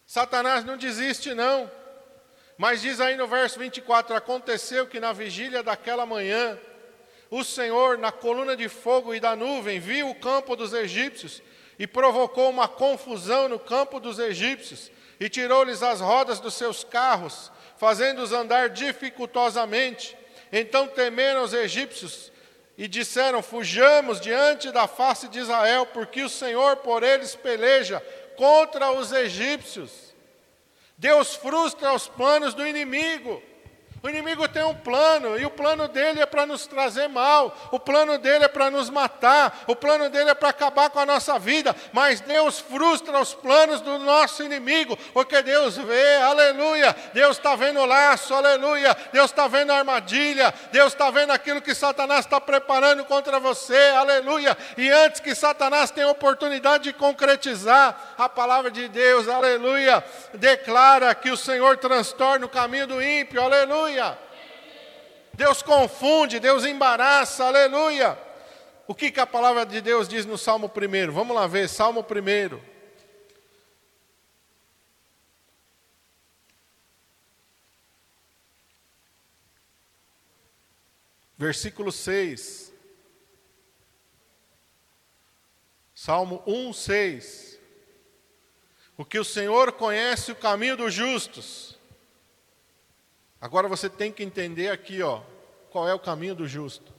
[0.05, 1.71] Satanás não desiste, não.
[2.57, 6.59] Mas diz aí no verso 24: Aconteceu que na vigília daquela manhã,
[7.31, 11.41] o Senhor, na coluna de fogo e da nuvem, viu o campo dos egípcios
[11.79, 17.49] e provocou uma confusão no campo dos egípcios e tirou-lhes as rodas dos seus carros,
[17.77, 20.17] fazendo-os andar dificultosamente.
[20.51, 22.32] Então temeram os egípcios
[22.77, 28.01] e disseram: Fujamos diante da face de Israel, porque o Senhor por eles peleja
[28.35, 30.13] contra os egípcios.
[30.97, 33.41] Deus frustra os planos do inimigo.
[34.05, 37.79] O inimigo tem um plano, e o plano dele é para nos trazer mal, o
[37.79, 41.39] plano dele é para nos matar, o plano dele é para acabar com a nossa
[41.39, 47.55] vida, mas Deus frustra os planos do nosso inimigo, porque Deus vê, aleluia, Deus está
[47.55, 52.25] vendo o laço, aleluia, Deus está vendo a armadilha, Deus está vendo aquilo que Satanás
[52.25, 58.69] está preparando contra você, aleluia, e antes que Satanás tenha oportunidade de concretizar, a palavra
[58.69, 64.19] de Deus, aleluia, declara que o Senhor transtorna o caminho do ímpio, aleluia aleluia.
[65.33, 68.17] Deus confunde, Deus embaraça, aleluia.
[68.87, 71.11] O que, que a palavra de Deus diz no Salmo 1?
[71.11, 72.73] Vamos lá ver, Salmo 1.
[81.37, 82.71] Versículo 6.
[85.95, 87.59] Salmo 1, 6.
[88.95, 91.72] Porque o Senhor conhece o caminho dos justos
[93.43, 95.21] Agora você tem que entender aqui, ó,
[95.69, 96.93] qual é o caminho do justo.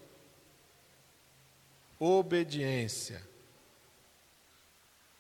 [1.99, 3.27] Obediência.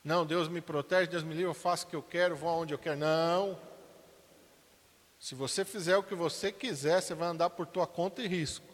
[0.05, 2.75] Não, Deus me protege, Deus me livra, eu faço o que eu quero, vou aonde
[2.75, 2.99] eu quero.
[2.99, 3.59] Não.
[5.19, 8.67] Se você fizer o que você quiser, você vai andar por tua conta e risco.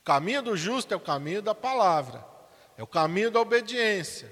[0.00, 2.22] O caminho do justo é o caminho da palavra,
[2.76, 4.30] é o caminho da obediência,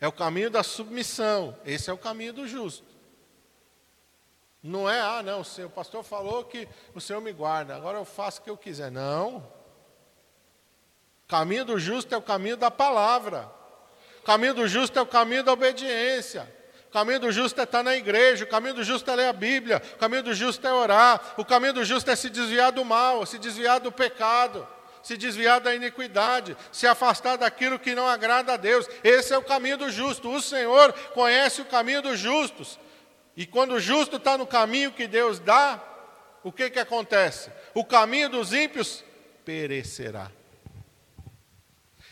[0.00, 1.56] é o caminho da submissão.
[1.64, 2.87] Esse é o caminho do justo.
[4.68, 8.40] Não é, ah, não, o pastor falou que o Senhor me guarda, agora eu faço
[8.40, 8.90] o que eu quiser.
[8.90, 9.36] Não.
[11.24, 13.50] O caminho do justo é o caminho da palavra.
[14.20, 16.52] O caminho do justo é o caminho da obediência.
[16.88, 19.32] O caminho do justo é estar na igreja, o caminho do justo é ler a
[19.32, 22.84] Bíblia, o caminho do justo é orar, o caminho do justo é se desviar do
[22.84, 24.66] mal, se desviar do pecado,
[25.02, 28.86] se desviar da iniquidade, se afastar daquilo que não agrada a Deus.
[29.02, 30.30] Esse é o caminho do justo.
[30.30, 32.78] O Senhor conhece o caminho dos justos.
[33.38, 35.80] E quando o justo está no caminho que Deus dá,
[36.42, 37.52] o que, que acontece?
[37.72, 39.04] O caminho dos ímpios
[39.44, 40.28] perecerá.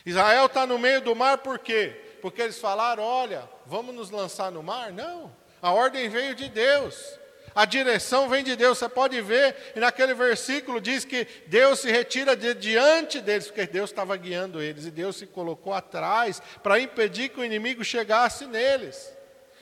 [0.07, 2.19] Israel está no meio do mar por quê?
[2.23, 4.93] Porque eles falaram: olha, vamos nos lançar no mar?
[4.93, 5.35] Não.
[5.61, 7.19] A ordem veio de Deus.
[7.57, 8.79] A direção vem de Deus.
[8.79, 13.67] Você pode ver, e naquele versículo diz que Deus se retira de diante deles, porque
[13.67, 18.47] Deus estava guiando eles, e Deus se colocou atrás para impedir que o inimigo chegasse
[18.47, 19.16] neles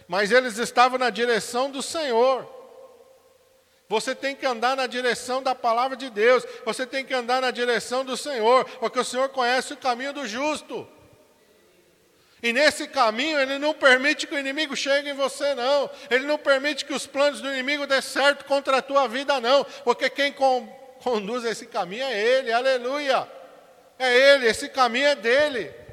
[0.09, 2.49] mas eles estavam na direção do Senhor.
[3.89, 7.51] Você tem que andar na direção da palavra de Deus, você tem que andar na
[7.51, 10.89] direção do Senhor, porque o Senhor conhece o caminho do justo.
[12.43, 15.91] E nesse caminho, Ele não permite que o inimigo chegue em você, não.
[16.11, 19.65] Ele não permite que os planos do inimigo dê certo contra a tua vida, não.
[19.83, 20.67] Porque quem com,
[21.03, 23.27] conduz esse caminho é Ele, aleluia.
[23.99, 25.84] É Ele, esse caminho é dele.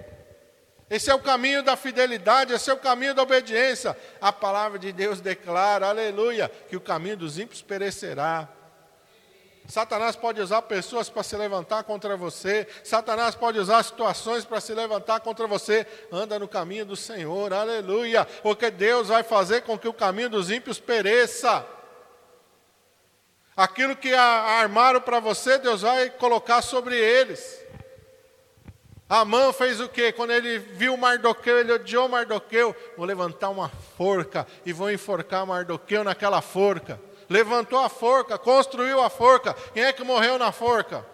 [0.92, 3.98] Esse é o caminho da fidelidade, esse é o caminho da obediência.
[4.20, 8.50] A palavra de Deus declara, aleluia, que o caminho dos ímpios perecerá.
[9.70, 14.74] Satanás pode usar pessoas para se levantar contra você, Satanás pode usar situações para se
[14.74, 15.88] levantar contra você.
[16.12, 20.52] Anda no caminho do Senhor, aleluia, porque Deus vai fazer com que o caminho dos
[20.52, 21.66] ímpios pereça.
[23.56, 27.61] Aquilo que armaram para você, Deus vai colocar sobre eles.
[29.12, 30.14] Amã fez o quê?
[30.14, 32.74] Quando ele viu Mardoqueu, ele odiou Mardoqueu.
[32.96, 36.98] Vou levantar uma forca e vou enforcar Mardoqueu naquela forca.
[37.30, 39.54] Levantou a forca, construiu a forca.
[39.74, 41.06] Quem é que morreu na forca?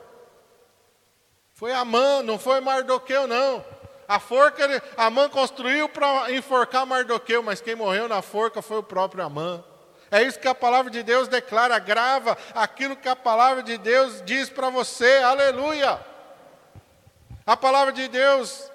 [1.56, 3.66] Foi Amã, não foi Mardoqueu, não.
[4.08, 8.84] A forca, ele, Amã construiu para enforcar Mardoqueu, mas quem morreu na forca foi o
[8.84, 9.64] próprio Amã.
[10.12, 14.22] É isso que a palavra de Deus declara, grava aquilo que a palavra de Deus
[14.24, 16.00] diz para você, aleluia.
[17.48, 18.70] A palavra de Deus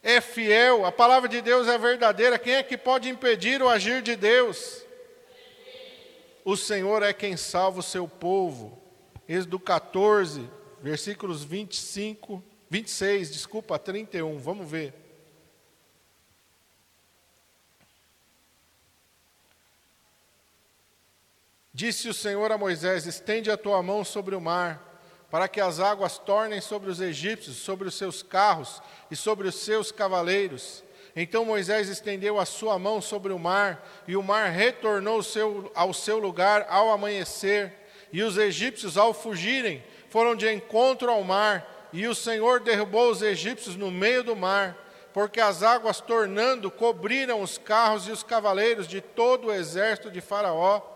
[0.00, 2.38] é fiel, a palavra de Deus é verdadeira.
[2.38, 4.84] Quem é que pode impedir o agir de Deus?
[6.44, 8.80] O Senhor é quem salva o seu povo.
[9.28, 10.48] Êxodo 14,
[10.80, 14.38] versículos 25, 26, desculpa, 31.
[14.38, 14.94] Vamos ver.
[21.72, 24.93] Disse o Senhor a Moisés: Estende a tua mão sobre o mar
[25.34, 29.56] para que as águas tornem sobre os egípcios, sobre os seus carros e sobre os
[29.56, 30.84] seus cavaleiros.
[31.16, 35.20] Então Moisés estendeu a sua mão sobre o mar, e o mar retornou
[35.74, 37.72] ao seu lugar ao amanhecer.
[38.12, 43.20] E os egípcios, ao fugirem, foram de encontro ao mar, e o Senhor derrubou os
[43.20, 44.78] egípcios no meio do mar,
[45.12, 50.20] porque as águas tornando cobriram os carros e os cavaleiros de todo o exército de
[50.20, 50.93] Faraó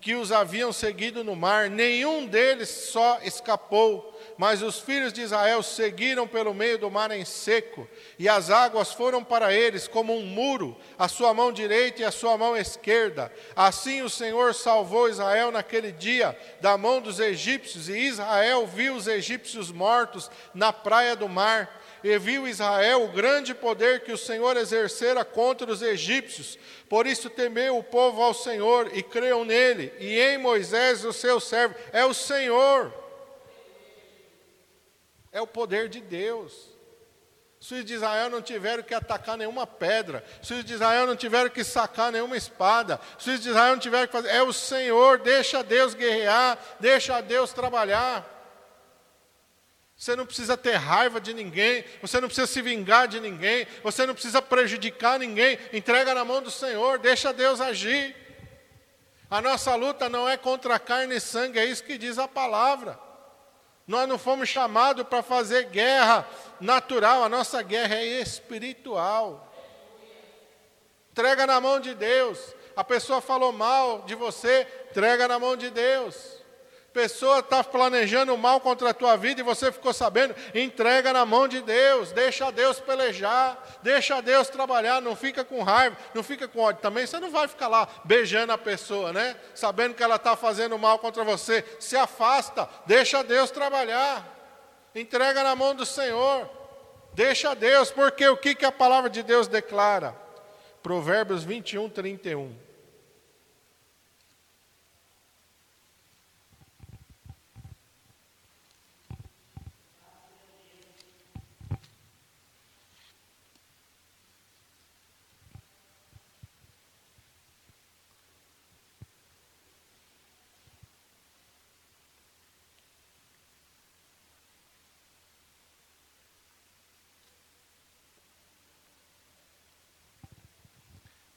[0.00, 5.62] que os haviam seguido no mar, nenhum deles só escapou, mas os filhos de Israel
[5.64, 10.24] seguiram pelo meio do mar em seco, e as águas foram para eles como um
[10.24, 13.32] muro, a sua mão direita e a sua mão esquerda.
[13.56, 19.08] Assim o Senhor salvou Israel naquele dia da mão dos egípcios, e Israel viu os
[19.08, 24.56] egípcios mortos na praia do mar e viu Israel o grande poder que o Senhor
[24.56, 26.58] exercera contra os egípcios.
[26.88, 31.40] Por isso temeu o povo ao Senhor e creu nele, e em Moisés, o seu
[31.40, 31.74] servo.
[31.92, 32.92] É o Senhor.
[35.32, 36.76] É o poder de Deus.
[37.60, 40.22] Os filhos de Israel não tiveram que atacar nenhuma pedra.
[40.40, 43.00] Os filhos de Israel não tiveram que sacar nenhuma espada.
[43.18, 44.28] Os filhos de Israel não tiveram que fazer.
[44.28, 48.35] É o Senhor, deixa Deus guerrear, deixa Deus trabalhar.
[49.96, 54.04] Você não precisa ter raiva de ninguém, você não precisa se vingar de ninguém, você
[54.04, 55.58] não precisa prejudicar ninguém.
[55.72, 58.14] Entrega na mão do Senhor, deixa Deus agir.
[59.30, 62.98] A nossa luta não é contra carne e sangue, é isso que diz a palavra.
[63.86, 66.28] Nós não fomos chamados para fazer guerra
[66.60, 69.50] natural, a nossa guerra é espiritual.
[71.10, 75.70] Entrega na mão de Deus, A pessoa falou mal de você, entrega na mão de
[75.70, 76.35] Deus.
[76.96, 81.46] Pessoa está planejando mal contra a tua vida e você ficou sabendo, entrega na mão
[81.46, 86.58] de Deus, deixa Deus pelejar, deixa Deus trabalhar, não fica com raiva, não fica com
[86.58, 86.80] ódio.
[86.80, 89.36] Também você não vai ficar lá beijando a pessoa, né?
[89.54, 91.62] Sabendo que ela está fazendo mal contra você.
[91.78, 94.26] Se afasta, deixa Deus trabalhar,
[94.94, 96.48] entrega na mão do Senhor,
[97.12, 100.16] deixa Deus, porque o que, que a palavra de Deus declara?
[100.82, 102.65] Provérbios 21, 31.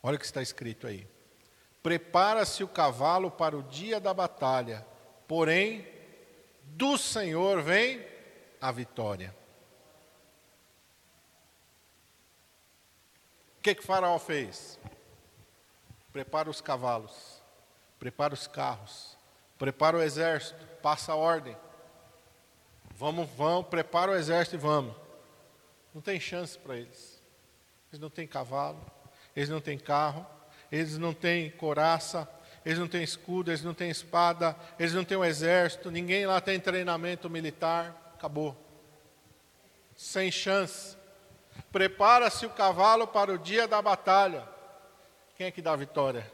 [0.09, 1.07] Olha o que está escrito aí.
[1.83, 4.83] Prepara-se o cavalo para o dia da batalha,
[5.27, 5.87] porém,
[6.63, 8.03] do Senhor vem
[8.59, 9.35] a vitória.
[13.55, 14.79] O que, que Faraó fez?
[16.11, 17.43] Prepara os cavalos,
[17.99, 19.15] prepara os carros,
[19.59, 21.55] prepara o exército, passa a ordem.
[22.95, 24.95] Vamos, vamos, prepara o exército e vamos.
[25.93, 27.21] Não tem chance para eles.
[27.91, 28.83] Eles não têm cavalo,
[29.35, 30.25] eles não têm carro,
[30.71, 32.27] eles não têm coraça,
[32.65, 36.39] eles não têm escudo, eles não têm espada, eles não têm um exército, ninguém lá
[36.41, 38.55] tem treinamento militar, acabou.
[39.95, 40.97] Sem chance.
[41.71, 44.47] Prepara-se o cavalo para o dia da batalha.
[45.35, 46.29] Quem é que dá a vitória?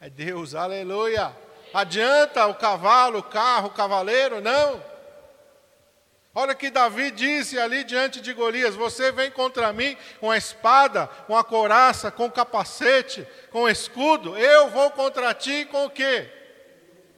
[0.00, 1.36] É Deus, aleluia.
[1.72, 4.40] Adianta o cavalo, o carro, o cavaleiro?
[4.40, 4.89] Não.
[6.32, 11.08] Olha que Davi disse ali diante de Golias: Você vem contra mim com a espada,
[11.26, 14.38] com a coraça, com o capacete, com o escudo.
[14.38, 16.30] Eu vou contra ti com o quê?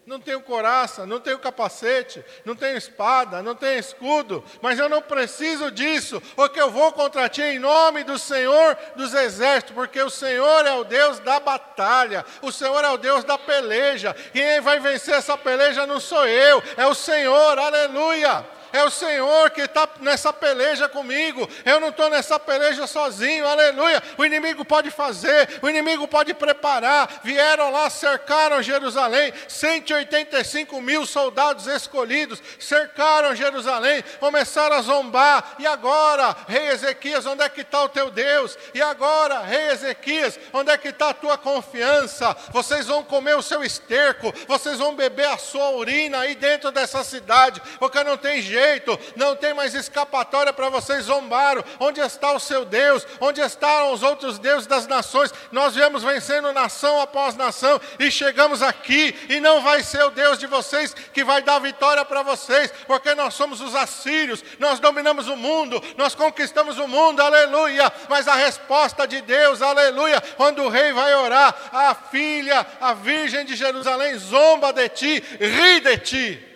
[0.06, 5.00] Não tenho coraça, não tenho capacete, não tenho espada, não tenho escudo, mas eu não
[5.00, 10.10] preciso disso, porque eu vou contra ti em nome do Senhor dos exércitos, porque o
[10.10, 14.12] Senhor é o Deus da batalha, o Senhor é o Deus da peleja.
[14.32, 19.50] Quem vai vencer essa peleja não sou eu, é o Senhor, aleluia é o Senhor
[19.50, 21.48] que está nessa peleja comigo.
[21.64, 24.02] Eu não estou nessa peleja sozinho, aleluia.
[24.16, 27.20] O inimigo pode fazer, o inimigo pode preparar.
[27.22, 35.56] Vieram lá, cercaram Jerusalém, 185 mil soldados escolhidos, cercaram Jerusalém, começaram a zombar.
[35.58, 38.56] E agora, rei Ezequias, onde é que está o teu Deus?
[38.72, 42.34] E agora, rei Ezequias, onde é que está a tua confiança?
[42.50, 47.04] Vocês vão comer o seu esterco, vocês vão beber a sua urina aí dentro dessa
[47.04, 51.64] cidade, porque não tem jeito jeito, não tem mais escapatória para vocês zombaram.
[51.80, 53.06] Onde está o seu Deus?
[53.20, 55.32] Onde estão os outros deuses das nações?
[55.50, 60.38] Nós viemos vencendo nação após nação e chegamos aqui, e não vai ser o Deus
[60.38, 65.28] de vocês que vai dar vitória para vocês, porque nós somos os assírios, nós dominamos
[65.28, 67.92] o mundo, nós conquistamos o mundo, aleluia.
[68.08, 73.44] Mas a resposta de Deus, aleluia, quando o rei vai orar, a filha, a virgem
[73.44, 76.51] de Jerusalém zomba de ti, ri de ti.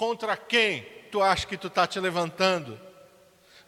[0.00, 0.80] Contra quem
[1.12, 2.80] tu acha que tu está te levantando?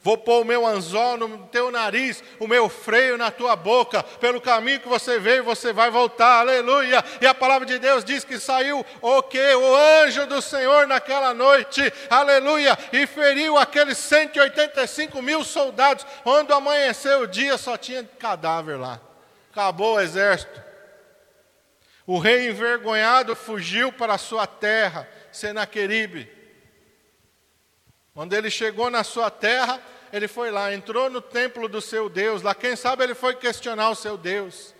[0.01, 4.01] Vou pôr o meu anzol no teu nariz, o meu freio na tua boca.
[4.01, 6.39] Pelo caminho que você veio, você vai voltar.
[6.39, 7.05] Aleluia.
[7.21, 9.53] E a palavra de Deus diz que saiu o que?
[9.53, 11.93] O anjo do Senhor naquela noite.
[12.09, 12.75] Aleluia.
[12.91, 16.03] E feriu aqueles 185 mil soldados.
[16.23, 18.99] Quando amanheceu o dia, só tinha cadáver lá.
[19.51, 20.63] Acabou o exército.
[22.07, 26.31] O rei envergonhado fugiu para a sua terra Senaqueribe.
[28.13, 32.43] Quando ele chegou na sua terra, ele foi lá, entrou no templo do seu Deus.
[32.43, 34.75] Lá, quem sabe ele foi questionar o seu Deus.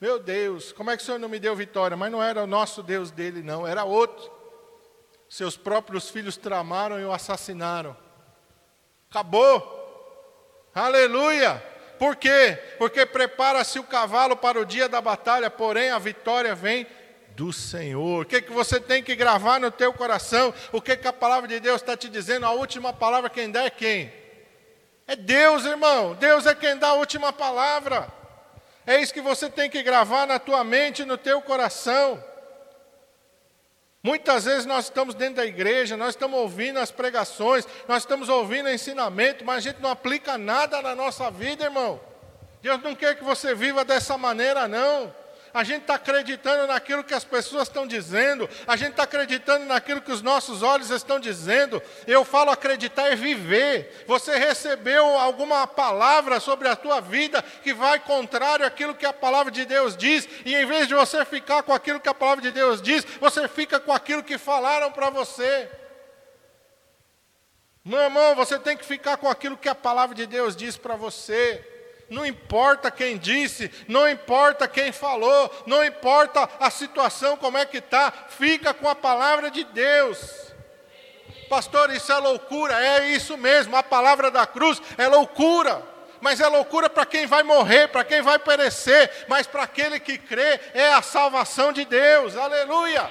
[0.00, 1.96] Meu Deus, como é que o Senhor não me deu vitória?
[1.96, 4.30] Mas não era o nosso Deus dele, não, era outro.
[5.28, 7.96] Seus próprios filhos tramaram e o assassinaram.
[9.10, 9.74] Acabou.
[10.72, 11.62] Aleluia.
[11.98, 12.58] Por quê?
[12.78, 16.86] Porque prepara-se o cavalo para o dia da batalha, porém a vitória vem
[17.36, 18.22] do Senhor.
[18.22, 20.54] O que, que você tem que gravar no teu coração?
[20.72, 22.46] O que, que a palavra de Deus está te dizendo?
[22.46, 24.10] A última palavra quem dá é quem?
[25.06, 26.14] É Deus, irmão.
[26.14, 28.08] Deus é quem dá a última palavra.
[28.86, 32.24] É isso que você tem que gravar na tua mente, no teu coração.
[34.02, 38.66] Muitas vezes nós estamos dentro da igreja, nós estamos ouvindo as pregações, nós estamos ouvindo
[38.66, 42.00] o ensinamento, mas a gente não aplica nada na nossa vida, irmão.
[42.62, 45.12] Deus não quer que você viva dessa maneira, não.
[45.56, 50.02] A gente está acreditando naquilo que as pessoas estão dizendo, a gente está acreditando naquilo
[50.02, 51.82] que os nossos olhos estão dizendo.
[52.06, 54.04] Eu falo acreditar é viver.
[54.06, 59.50] Você recebeu alguma palavra sobre a tua vida que vai contrário àquilo que a palavra
[59.50, 62.50] de Deus diz, e em vez de você ficar com aquilo que a palavra de
[62.50, 65.70] Deus diz, você fica com aquilo que falaram para você.
[67.82, 70.96] Meu irmão, você tem que ficar com aquilo que a palavra de Deus diz para
[70.96, 71.75] você.
[72.08, 77.78] Não importa quem disse, não importa quem falou, não importa a situação como é que
[77.78, 80.46] está, fica com a palavra de Deus.
[81.48, 85.82] Pastor, isso é loucura, é isso mesmo, a palavra da cruz é loucura,
[86.20, 90.16] mas é loucura para quem vai morrer, para quem vai perecer, mas para aquele que
[90.16, 93.10] crê é a salvação de Deus, aleluia.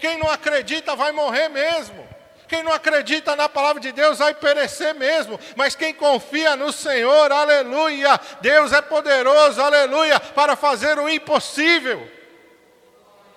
[0.00, 2.08] Quem não acredita vai morrer mesmo.
[2.50, 7.30] Quem não acredita na palavra de Deus vai perecer mesmo, mas quem confia no Senhor,
[7.30, 12.10] aleluia, Deus é poderoso, aleluia, para fazer o impossível.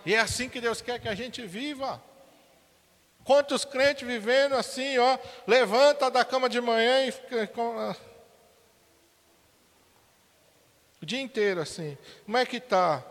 [0.03, 2.01] E é assim que Deus quer que a gente viva.
[3.23, 7.95] Quantos crentes vivendo assim, ó, levanta da cama de manhã e fica com,
[10.99, 11.95] o dia inteiro assim.
[12.25, 13.03] Como é que tá?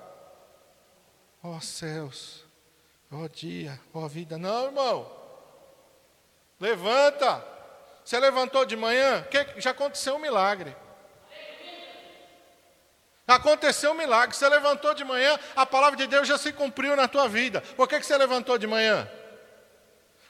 [1.45, 2.45] Ó céus,
[3.09, 4.37] ó dia, ó vida.
[4.37, 5.22] Não, irmão.
[6.63, 7.45] Levanta.
[8.05, 9.27] Você levantou de manhã?
[9.29, 10.77] Que, já aconteceu um milagre.
[13.27, 14.37] Aconteceu um milagre.
[14.37, 17.61] Você levantou de manhã, a palavra de Deus já se cumpriu na tua vida.
[17.77, 19.11] Por que, que você levantou de manhã?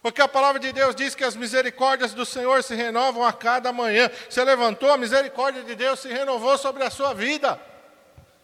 [0.01, 3.71] Porque a palavra de Deus diz que as misericórdias do Senhor se renovam a cada
[3.71, 4.11] manhã.
[4.31, 7.61] Você levantou, a misericórdia de Deus se renovou sobre a sua vida.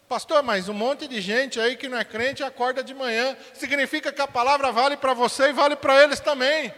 [0.07, 3.35] Pastor, mas um monte de gente aí que não é crente acorda de manhã.
[3.55, 6.71] Significa que a palavra vale para você e vale para eles também.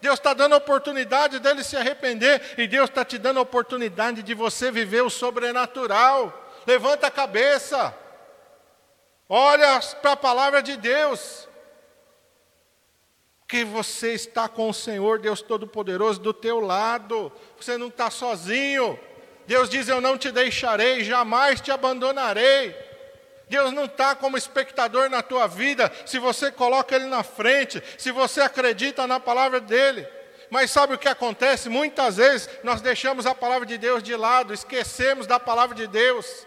[0.00, 4.22] Deus está dando a oportunidade dele se arrepender, e Deus está te dando a oportunidade
[4.22, 6.50] de você viver o sobrenatural.
[6.66, 7.94] Levanta a cabeça,
[9.28, 11.48] olha para a palavra de Deus,
[13.46, 18.98] que você está com o Senhor, Deus Todo-Poderoso, do teu lado, você não está sozinho.
[19.46, 22.89] Deus diz: Eu não te deixarei, jamais te abandonarei.
[23.50, 28.12] Deus não está como espectador na tua vida, se você coloca Ele na frente, se
[28.12, 30.06] você acredita na palavra dEle.
[30.48, 31.68] Mas sabe o que acontece?
[31.68, 36.46] Muitas vezes nós deixamos a palavra de Deus de lado, esquecemos da palavra de Deus.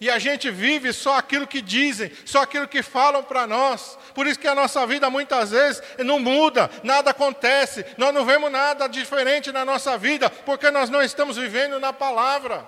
[0.00, 3.98] E a gente vive só aquilo que dizem, só aquilo que falam para nós.
[4.14, 8.52] Por isso que a nossa vida muitas vezes não muda, nada acontece, nós não vemos
[8.52, 12.64] nada diferente na nossa vida, porque nós não estamos vivendo na palavra,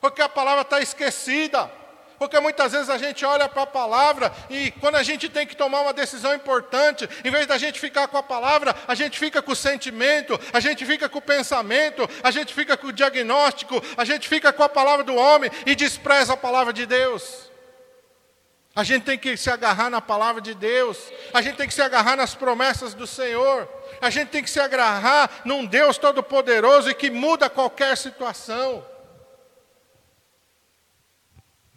[0.00, 1.83] porque a palavra está esquecida.
[2.24, 5.54] Porque muitas vezes a gente olha para a palavra e quando a gente tem que
[5.54, 9.42] tomar uma decisão importante, em vez da gente ficar com a palavra, a gente fica
[9.42, 13.78] com o sentimento, a gente fica com o pensamento, a gente fica com o diagnóstico,
[13.94, 17.50] a gente fica com a palavra do homem e despreza a palavra de Deus.
[18.74, 20.96] A gente tem que se agarrar na palavra de Deus,
[21.30, 23.68] a gente tem que se agarrar nas promessas do Senhor,
[24.00, 28.93] a gente tem que se agarrar num Deus todo-poderoso e que muda qualquer situação.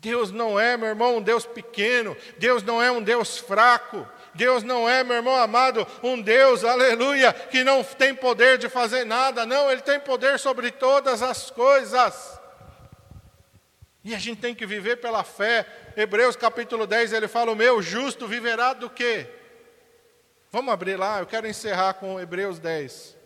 [0.08, 4.64] Deus não é, meu irmão, um Deus pequeno, Deus não é um Deus fraco, Deus
[4.64, 9.46] não é, meu irmão amado, um Deus, aleluia, que não tem poder de fazer nada,
[9.46, 12.40] não, Ele tem poder sobre todas as coisas.
[14.02, 15.68] E a gente tem que viver pela fé.
[15.98, 19.30] Hebreus capítulo 10, ele fala: O meu justo viverá do quê?
[20.50, 23.17] Vamos abrir lá, eu quero encerrar com Hebreus 10.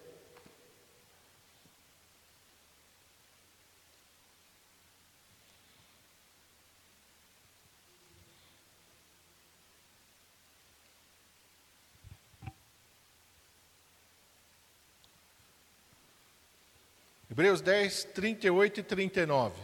[17.31, 19.55] Hebreus 10, 38 e 39.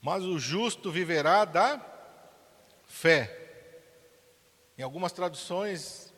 [0.00, 1.84] Mas o justo viverá da
[2.86, 3.36] fé.
[4.78, 6.14] Em algumas traduções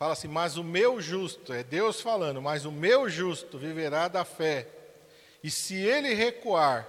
[0.00, 4.24] Fala assim, mas o meu justo, é Deus falando, mas o meu justo viverá da
[4.24, 4.66] fé.
[5.44, 6.88] E se ele recuar,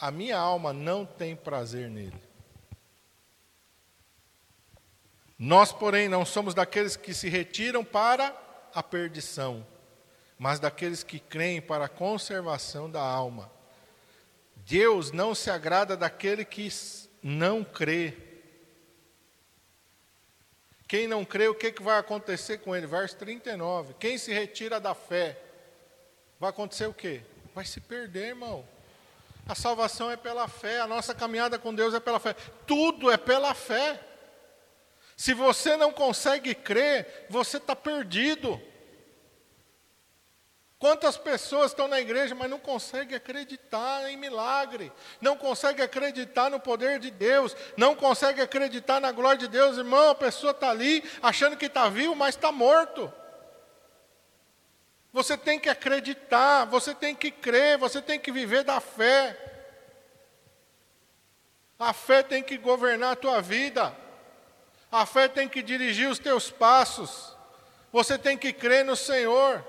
[0.00, 2.18] a minha alma não tem prazer nele.
[5.38, 8.34] Nós, porém, não somos daqueles que se retiram para
[8.74, 9.66] a perdição,
[10.38, 13.52] mas daqueles que creem para a conservação da alma.
[14.56, 16.70] Deus não se agrada daquele que
[17.22, 18.29] não crê.
[20.90, 22.84] Quem não crê, o que, que vai acontecer com ele?
[22.84, 23.94] Verso 39.
[23.94, 25.40] Quem se retira da fé,
[26.36, 27.20] vai acontecer o quê?
[27.54, 28.68] Vai se perder, irmão.
[29.46, 32.34] A salvação é pela fé, a nossa caminhada com Deus é pela fé.
[32.66, 34.00] Tudo é pela fé.
[35.16, 38.60] Se você não consegue crer, você está perdido.
[40.80, 46.58] Quantas pessoas estão na igreja, mas não conseguem acreditar em milagre, não conseguem acreditar no
[46.58, 50.08] poder de Deus, não conseguem acreditar na glória de Deus, irmão.
[50.08, 53.12] A pessoa está ali achando que está vivo, mas está morto.
[55.12, 59.36] Você tem que acreditar, você tem que crer, você tem que viver da fé.
[61.78, 63.94] A fé tem que governar a tua vida,
[64.90, 67.36] a fé tem que dirigir os teus passos,
[67.92, 69.62] você tem que crer no Senhor.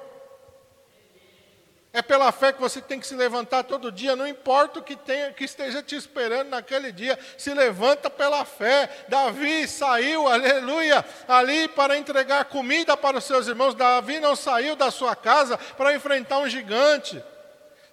[1.93, 4.95] É pela fé que você tem que se levantar todo dia, não importa o que,
[4.95, 8.89] tenha, que esteja te esperando naquele dia, se levanta pela fé.
[9.09, 13.75] Davi saiu, aleluia, ali para entregar comida para os seus irmãos.
[13.75, 17.21] Davi não saiu da sua casa para enfrentar um gigante.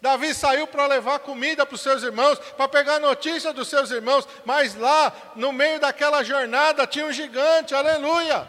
[0.01, 4.29] Davi saiu para levar comida para os seus irmãos, para pegar notícia dos seus irmãos,
[4.45, 8.49] mas lá, no meio daquela jornada, tinha um gigante, aleluia.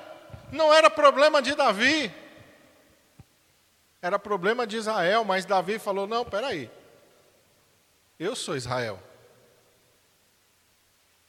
[0.52, 2.14] Não era problema de Davi,
[4.02, 6.70] era problema de Israel, mas Davi falou: não, peraí.
[8.18, 9.00] Eu sou Israel.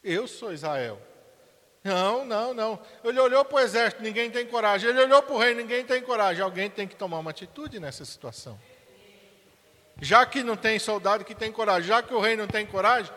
[0.02, 1.00] Eu sou Israel.
[1.82, 2.80] Não, não, não.
[3.02, 4.90] Ele olhou para o exército, ninguém tem coragem.
[4.90, 6.42] Ele olhou para o rei, ninguém tem coragem.
[6.42, 8.58] Alguém tem que tomar uma atitude nessa situação.
[10.00, 13.12] Já que não tem soldado que tem coragem, já que o rei não tem coragem,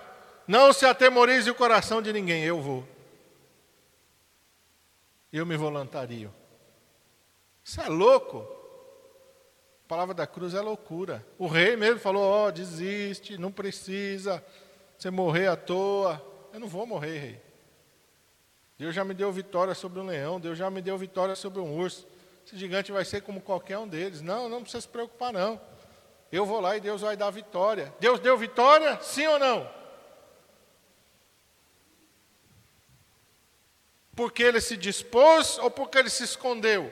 [0.47, 2.43] não se atemorize o coração de ninguém.
[2.43, 2.87] Eu vou.
[5.31, 6.33] Eu me voluntario.
[7.63, 8.62] Isso é louco
[9.87, 11.25] palavra da cruz é loucura.
[11.37, 14.43] O rei mesmo falou: Ó, oh, desiste, não precisa
[14.97, 16.21] você morrer à toa.
[16.53, 17.41] Eu não vou morrer, rei.
[18.77, 21.77] Deus já me deu vitória sobre um leão, Deus já me deu vitória sobre um
[21.77, 22.07] urso.
[22.45, 24.21] Esse gigante vai ser como qualquer um deles.
[24.21, 25.59] Não, não precisa se preocupar, não.
[26.31, 27.93] Eu vou lá e Deus vai dar vitória.
[27.99, 28.99] Deus deu vitória?
[29.01, 29.69] Sim ou não?
[34.15, 36.91] Porque ele se dispôs ou porque ele se escondeu?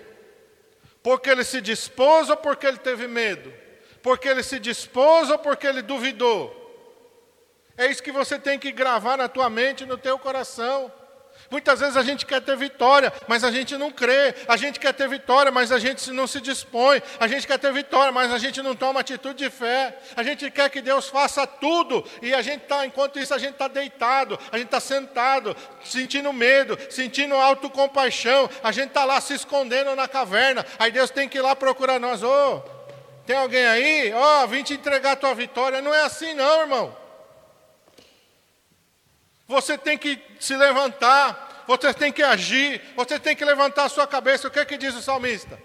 [1.03, 3.53] Porque ele se dispôs ou porque ele teve medo?
[4.01, 6.57] Porque ele se dispôs ou porque ele duvidou?
[7.77, 10.91] É isso que você tem que gravar na tua mente e no teu coração.
[11.51, 14.33] Muitas vezes a gente quer ter vitória, mas a gente não crê.
[14.47, 17.03] A gente quer ter vitória, mas a gente não se dispõe.
[17.19, 19.97] A gente quer ter vitória, mas a gente não toma atitude de fé.
[20.15, 23.51] A gente quer que Deus faça tudo e a gente está, enquanto isso, a gente
[23.51, 28.49] está deitado, a gente está sentado, sentindo medo, sentindo autocompaixão.
[28.63, 30.65] A gente está lá se escondendo na caverna.
[30.79, 32.23] Aí Deus tem que ir lá procurar nós.
[32.23, 32.59] Ô, oh,
[33.25, 34.13] tem alguém aí?
[34.13, 35.81] Ó, oh, vim te entregar a tua vitória.
[35.81, 37.00] Não é assim, não, irmão.
[39.51, 44.07] Você tem que se levantar, você tem que agir, você tem que levantar a sua
[44.07, 44.47] cabeça.
[44.47, 45.61] O que é que diz o salmista?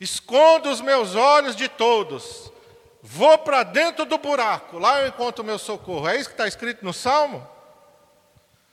[0.00, 2.52] Escondo os meus olhos de todos,
[3.00, 6.08] vou para dentro do buraco, lá eu encontro o meu socorro.
[6.08, 7.48] É isso que está escrito no salmo?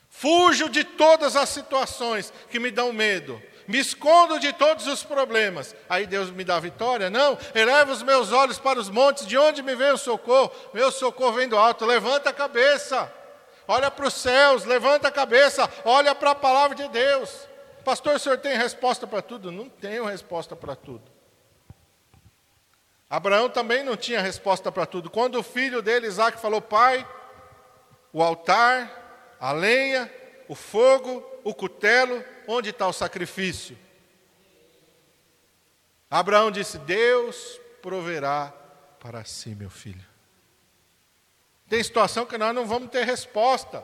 [0.10, 3.40] Fujo de todas as situações que me dão medo.
[3.68, 5.76] Me escondo de todos os problemas.
[5.88, 7.12] Aí Deus me dá vitória?
[7.12, 7.38] Não.
[7.54, 10.52] Eleva os meus olhos para os montes, de onde me vem o socorro?
[10.74, 11.86] Meu socorro vem do alto.
[11.86, 13.14] Levanta a cabeça
[13.68, 17.48] olha para os céus, levanta a cabeça, olha para a palavra de Deus.
[17.84, 19.52] Pastor, o senhor tem resposta para tudo?
[19.52, 21.04] Não tenho resposta para tudo.
[23.10, 25.10] Abraão também não tinha resposta para tudo.
[25.10, 27.08] Quando o filho dele, Isaac, falou: Pai,
[28.12, 30.12] o altar, a lenha,
[30.48, 33.78] o fogo, o cutelo, onde está o sacrifício?
[36.10, 38.54] Abraão disse: Deus proverá
[39.00, 40.07] para si, meu filho.
[41.70, 43.84] Tem situação que nós não vamos ter resposta.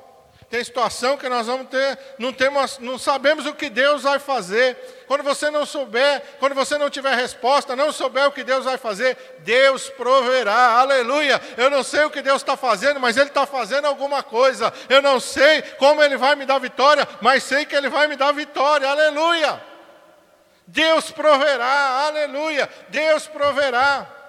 [0.54, 4.78] Tem situação que nós vamos ter, não temos, não sabemos o que Deus vai fazer.
[5.08, 8.78] Quando você não souber, quando você não tiver resposta, não souber o que Deus vai
[8.78, 10.80] fazer, Deus proverá.
[10.80, 11.42] Aleluia.
[11.58, 14.72] Eu não sei o que Deus está fazendo, mas Ele está fazendo alguma coisa.
[14.90, 18.16] Eu não sei como Ele vai me dar vitória, mas sei que Ele vai me
[18.16, 18.88] dar vitória.
[18.88, 19.60] Aleluia.
[20.68, 22.06] Deus proverá.
[22.06, 22.70] Aleluia.
[22.90, 24.23] Deus proverá.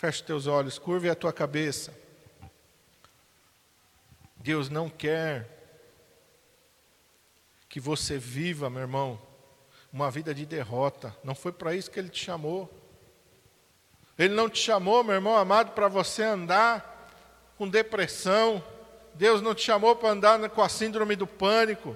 [0.00, 1.92] Feche teus olhos, curve a tua cabeça.
[4.36, 5.46] Deus não quer
[7.68, 9.20] que você viva, meu irmão,
[9.92, 11.14] uma vida de derrota.
[11.22, 12.72] Não foi para isso que Ele te chamou.
[14.18, 17.12] Ele não te chamou, meu irmão amado, para você andar
[17.58, 18.64] com depressão.
[19.12, 21.94] Deus não te chamou para andar com a síndrome do pânico.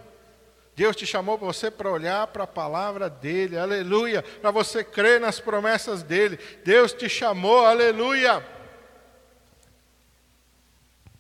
[0.77, 5.21] Deus te chamou para você para olhar para a palavra dele, aleluia, para você crer
[5.21, 6.39] nas promessas dele.
[6.65, 8.45] Deus te chamou, aleluia,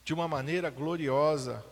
[0.02, 1.64] de uma maneira gloriosa.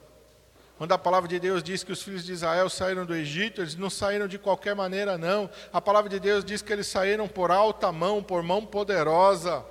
[0.78, 3.76] Quando a palavra de Deus diz que os filhos de Israel saíram do Egito, eles
[3.76, 5.50] não saíram de qualquer maneira, não.
[5.72, 9.64] A palavra de Deus diz que eles saíram por alta mão, por mão poderosa.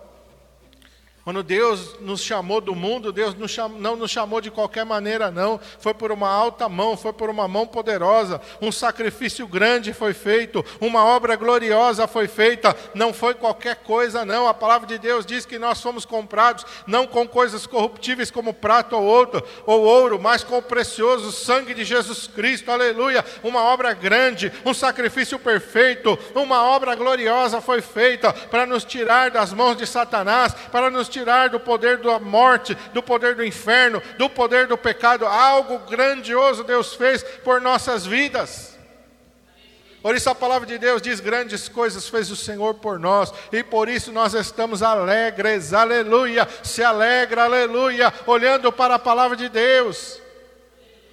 [1.24, 3.36] Quando Deus nos chamou do mundo, Deus
[3.78, 5.59] não nos chamou de qualquer maneira, não.
[5.80, 8.41] Foi por uma alta mão, foi por uma mão poderosa.
[8.59, 12.76] Um sacrifício grande foi feito, uma obra gloriosa foi feita.
[12.95, 14.47] Não foi qualquer coisa, não.
[14.47, 18.95] A palavra de Deus diz que nós fomos comprados não com coisas corruptíveis como prata
[18.95, 22.72] ou ouro, ou ouro, mas com o precioso sangue de Jesus Cristo.
[22.72, 23.24] Aleluia!
[23.43, 29.53] Uma obra grande, um sacrifício perfeito, uma obra gloriosa foi feita para nos tirar das
[29.53, 34.30] mãos de Satanás, para nos tirar do poder da morte, do poder do inferno, do
[34.30, 35.26] poder do pecado.
[35.26, 38.72] Algo grandioso Deus fez por nossas vidas.
[40.01, 43.64] Por isso a palavra de Deus diz: grandes coisas fez o Senhor por nós, e
[43.64, 46.47] por isso nós estamos alegres, aleluia.
[46.64, 50.20] Se alegra, aleluia, olhando para a palavra de Deus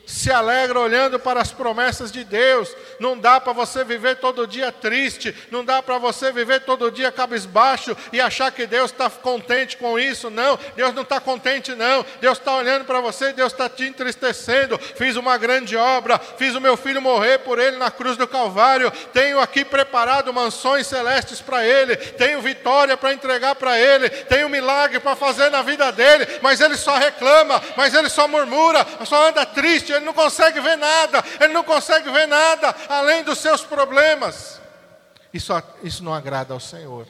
[0.09, 2.75] se alegra olhando para as promessas de Deus.
[2.99, 7.13] Não dá para você viver todo dia triste, não dá para você viver todo dia
[7.13, 10.31] cabisbaixo e achar que Deus está contente com isso.
[10.31, 12.05] Não, Deus não está contente, não.
[12.23, 14.79] Deus está olhando para você, Deus está te entristecendo.
[14.79, 18.91] Fiz uma grande obra, fiz o meu filho morrer por ele na cruz do Calvário.
[19.13, 25.01] Tenho aqui preparado mansões celestes para ele, tenho vitória para entregar para ele, tenho milagre
[25.01, 29.45] para fazer na vida dele, mas ele só reclama, mas ele só murmura, só anda
[29.45, 34.61] triste ele não consegue ver nada, ele não consegue ver nada além dos seus problemas.
[35.33, 37.07] Isso, isso não agrada ao Senhor.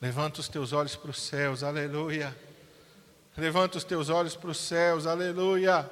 [0.00, 2.36] Levanta os teus olhos para os céus, aleluia.
[3.36, 5.90] Levanta os teus olhos para os céus, aleluia.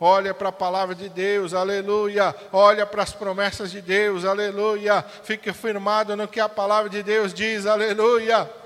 [0.00, 2.34] Olha para a palavra de Deus, aleluia.
[2.52, 5.02] Olha para as promessas de Deus, aleluia.
[5.22, 8.59] Fique firmado no que a palavra de Deus diz, aleluia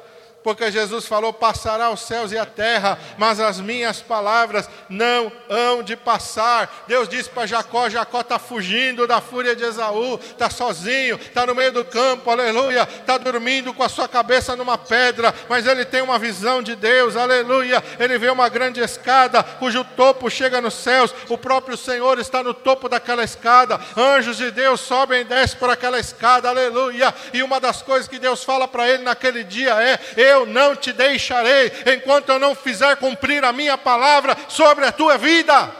[0.45, 5.83] porque Jesus falou: passará os céus e a terra, mas as minhas palavras não hão
[5.83, 6.85] de passar.
[6.87, 11.55] Deus disse para Jacó: Jacó está fugindo da fúria de Esaú, está sozinho, está no
[11.55, 16.03] meio do campo, aleluia, está dormindo com a sua cabeça numa pedra, mas ele tem
[16.03, 17.83] uma visão de Deus, aleluia.
[17.99, 22.53] Ele vê uma grande escada cujo topo chega nos céus, o próprio Senhor está no
[22.53, 27.15] topo daquela escada, anjos de Deus sobem e descem por aquela escada, aleluia.
[27.33, 29.99] E uma das coisas que Deus fala para ele naquele dia é:
[30.35, 35.17] Eu não te deixarei enquanto eu não fizer cumprir a minha palavra sobre a tua
[35.17, 35.71] vida.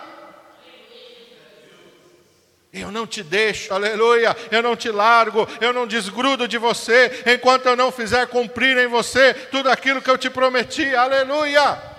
[2.73, 7.67] Eu não te deixo, aleluia, eu não te largo, eu não desgrudo de você, enquanto
[7.67, 11.94] eu não fizer cumprir em você tudo aquilo que eu te prometi, aleluia.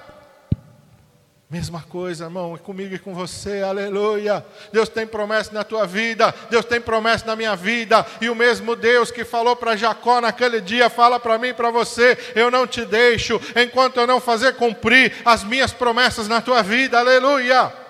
[1.55, 4.45] Mesma coisa, irmão, é comigo e com você, aleluia.
[4.73, 8.75] Deus tem promessa na tua vida, Deus tem promessa na minha vida, e o mesmo
[8.75, 12.67] Deus que falou para Jacó naquele dia, fala para mim e para você: eu não
[12.67, 17.84] te deixo enquanto eu não fazer cumprir as minhas promessas na tua vida, aleluia.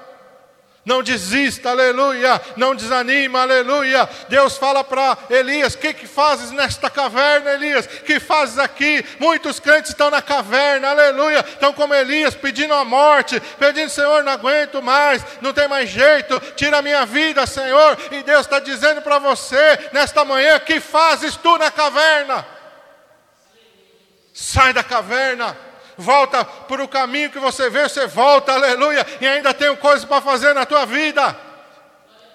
[0.85, 2.39] Não desista, aleluia.
[2.55, 4.07] Não desanima, aleluia.
[4.29, 7.87] Deus fala para Elias: O que, que fazes nesta caverna, Elias?
[7.87, 9.03] que fazes aqui?
[9.19, 11.39] Muitos crentes estão na caverna, aleluia.
[11.39, 16.39] Estão como Elias, pedindo a morte, pedindo: Senhor, não aguento mais, não tem mais jeito,
[16.55, 17.97] tira a minha vida, Senhor.
[18.11, 22.45] E Deus está dizendo para você nesta manhã: Que fazes tu na caverna?
[24.31, 25.57] Sai da caverna
[25.97, 30.21] volta para o caminho que você veio, você volta, aleluia, e ainda tenho coisas para
[30.21, 31.35] fazer na tua vida.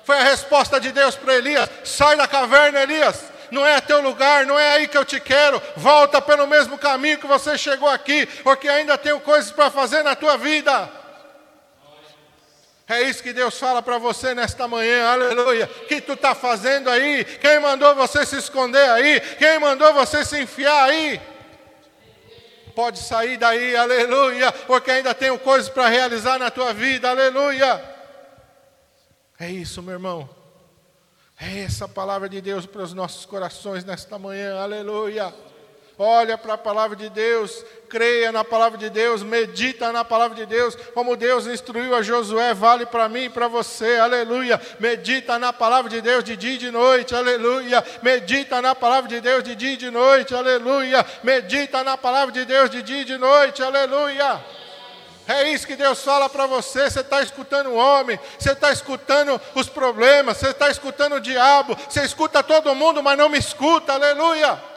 [0.04, 3.30] Foi a resposta de Deus para Elias: sai da caverna, Elias.
[3.50, 5.60] Não é teu lugar, não é aí que eu te quero.
[5.76, 10.14] Volta pelo mesmo caminho que você chegou aqui, porque ainda tenho coisas para fazer na
[10.14, 10.88] tua vida.
[12.88, 15.68] É isso que Deus fala para você nesta manhã, aleluia.
[15.86, 17.24] Que tu está fazendo aí?
[17.24, 19.20] Quem mandou você se esconder aí?
[19.38, 21.20] Quem mandou você se enfiar aí?
[22.80, 27.78] Pode sair daí, aleluia, porque ainda tenho coisas para realizar na tua vida, aleluia.
[29.38, 30.26] É isso, meu irmão.
[31.38, 35.30] É essa palavra de Deus para os nossos corações nesta manhã, aleluia
[36.02, 40.46] olha para a palavra de Deus, creia na palavra de Deus, medita na palavra de
[40.46, 44.58] Deus, como Deus instruiu a Josué, vale para mim e para você, aleluia.
[44.78, 47.84] Medita na palavra de Deus de dia e de noite, aleluia.
[48.02, 51.04] Medita na palavra de Deus de dia e de noite, aleluia.
[51.22, 54.40] Medita na palavra de Deus de dia e de noite, aleluia.
[55.28, 56.90] É isso que Deus fala para você.
[56.90, 61.76] Você está escutando o homem, você está escutando os problemas, você está escutando o diabo,
[61.88, 64.69] você escuta todo mundo, mas não me escuta, aleluia.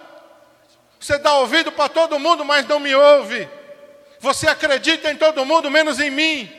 [1.03, 3.45] Você dá ouvido para todo mundo, mas não me ouve.
[4.21, 6.49] Você acredita em todo mundo, menos em mim.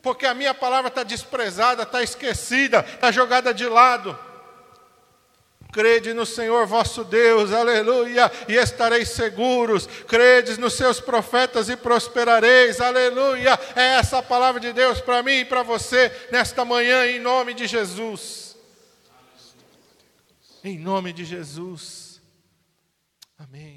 [0.00, 4.16] Porque a minha palavra está desprezada, está esquecida, está jogada de lado.
[5.72, 9.88] Crede no Senhor vosso Deus, aleluia, e estareis seguros.
[10.06, 13.58] Credes nos seus profetas e prosperareis, aleluia.
[13.74, 17.52] É essa a palavra de Deus para mim e para você nesta manhã, em nome
[17.52, 18.56] de Jesus.
[20.62, 22.05] Em nome de Jesus.
[23.38, 23.75] Amém.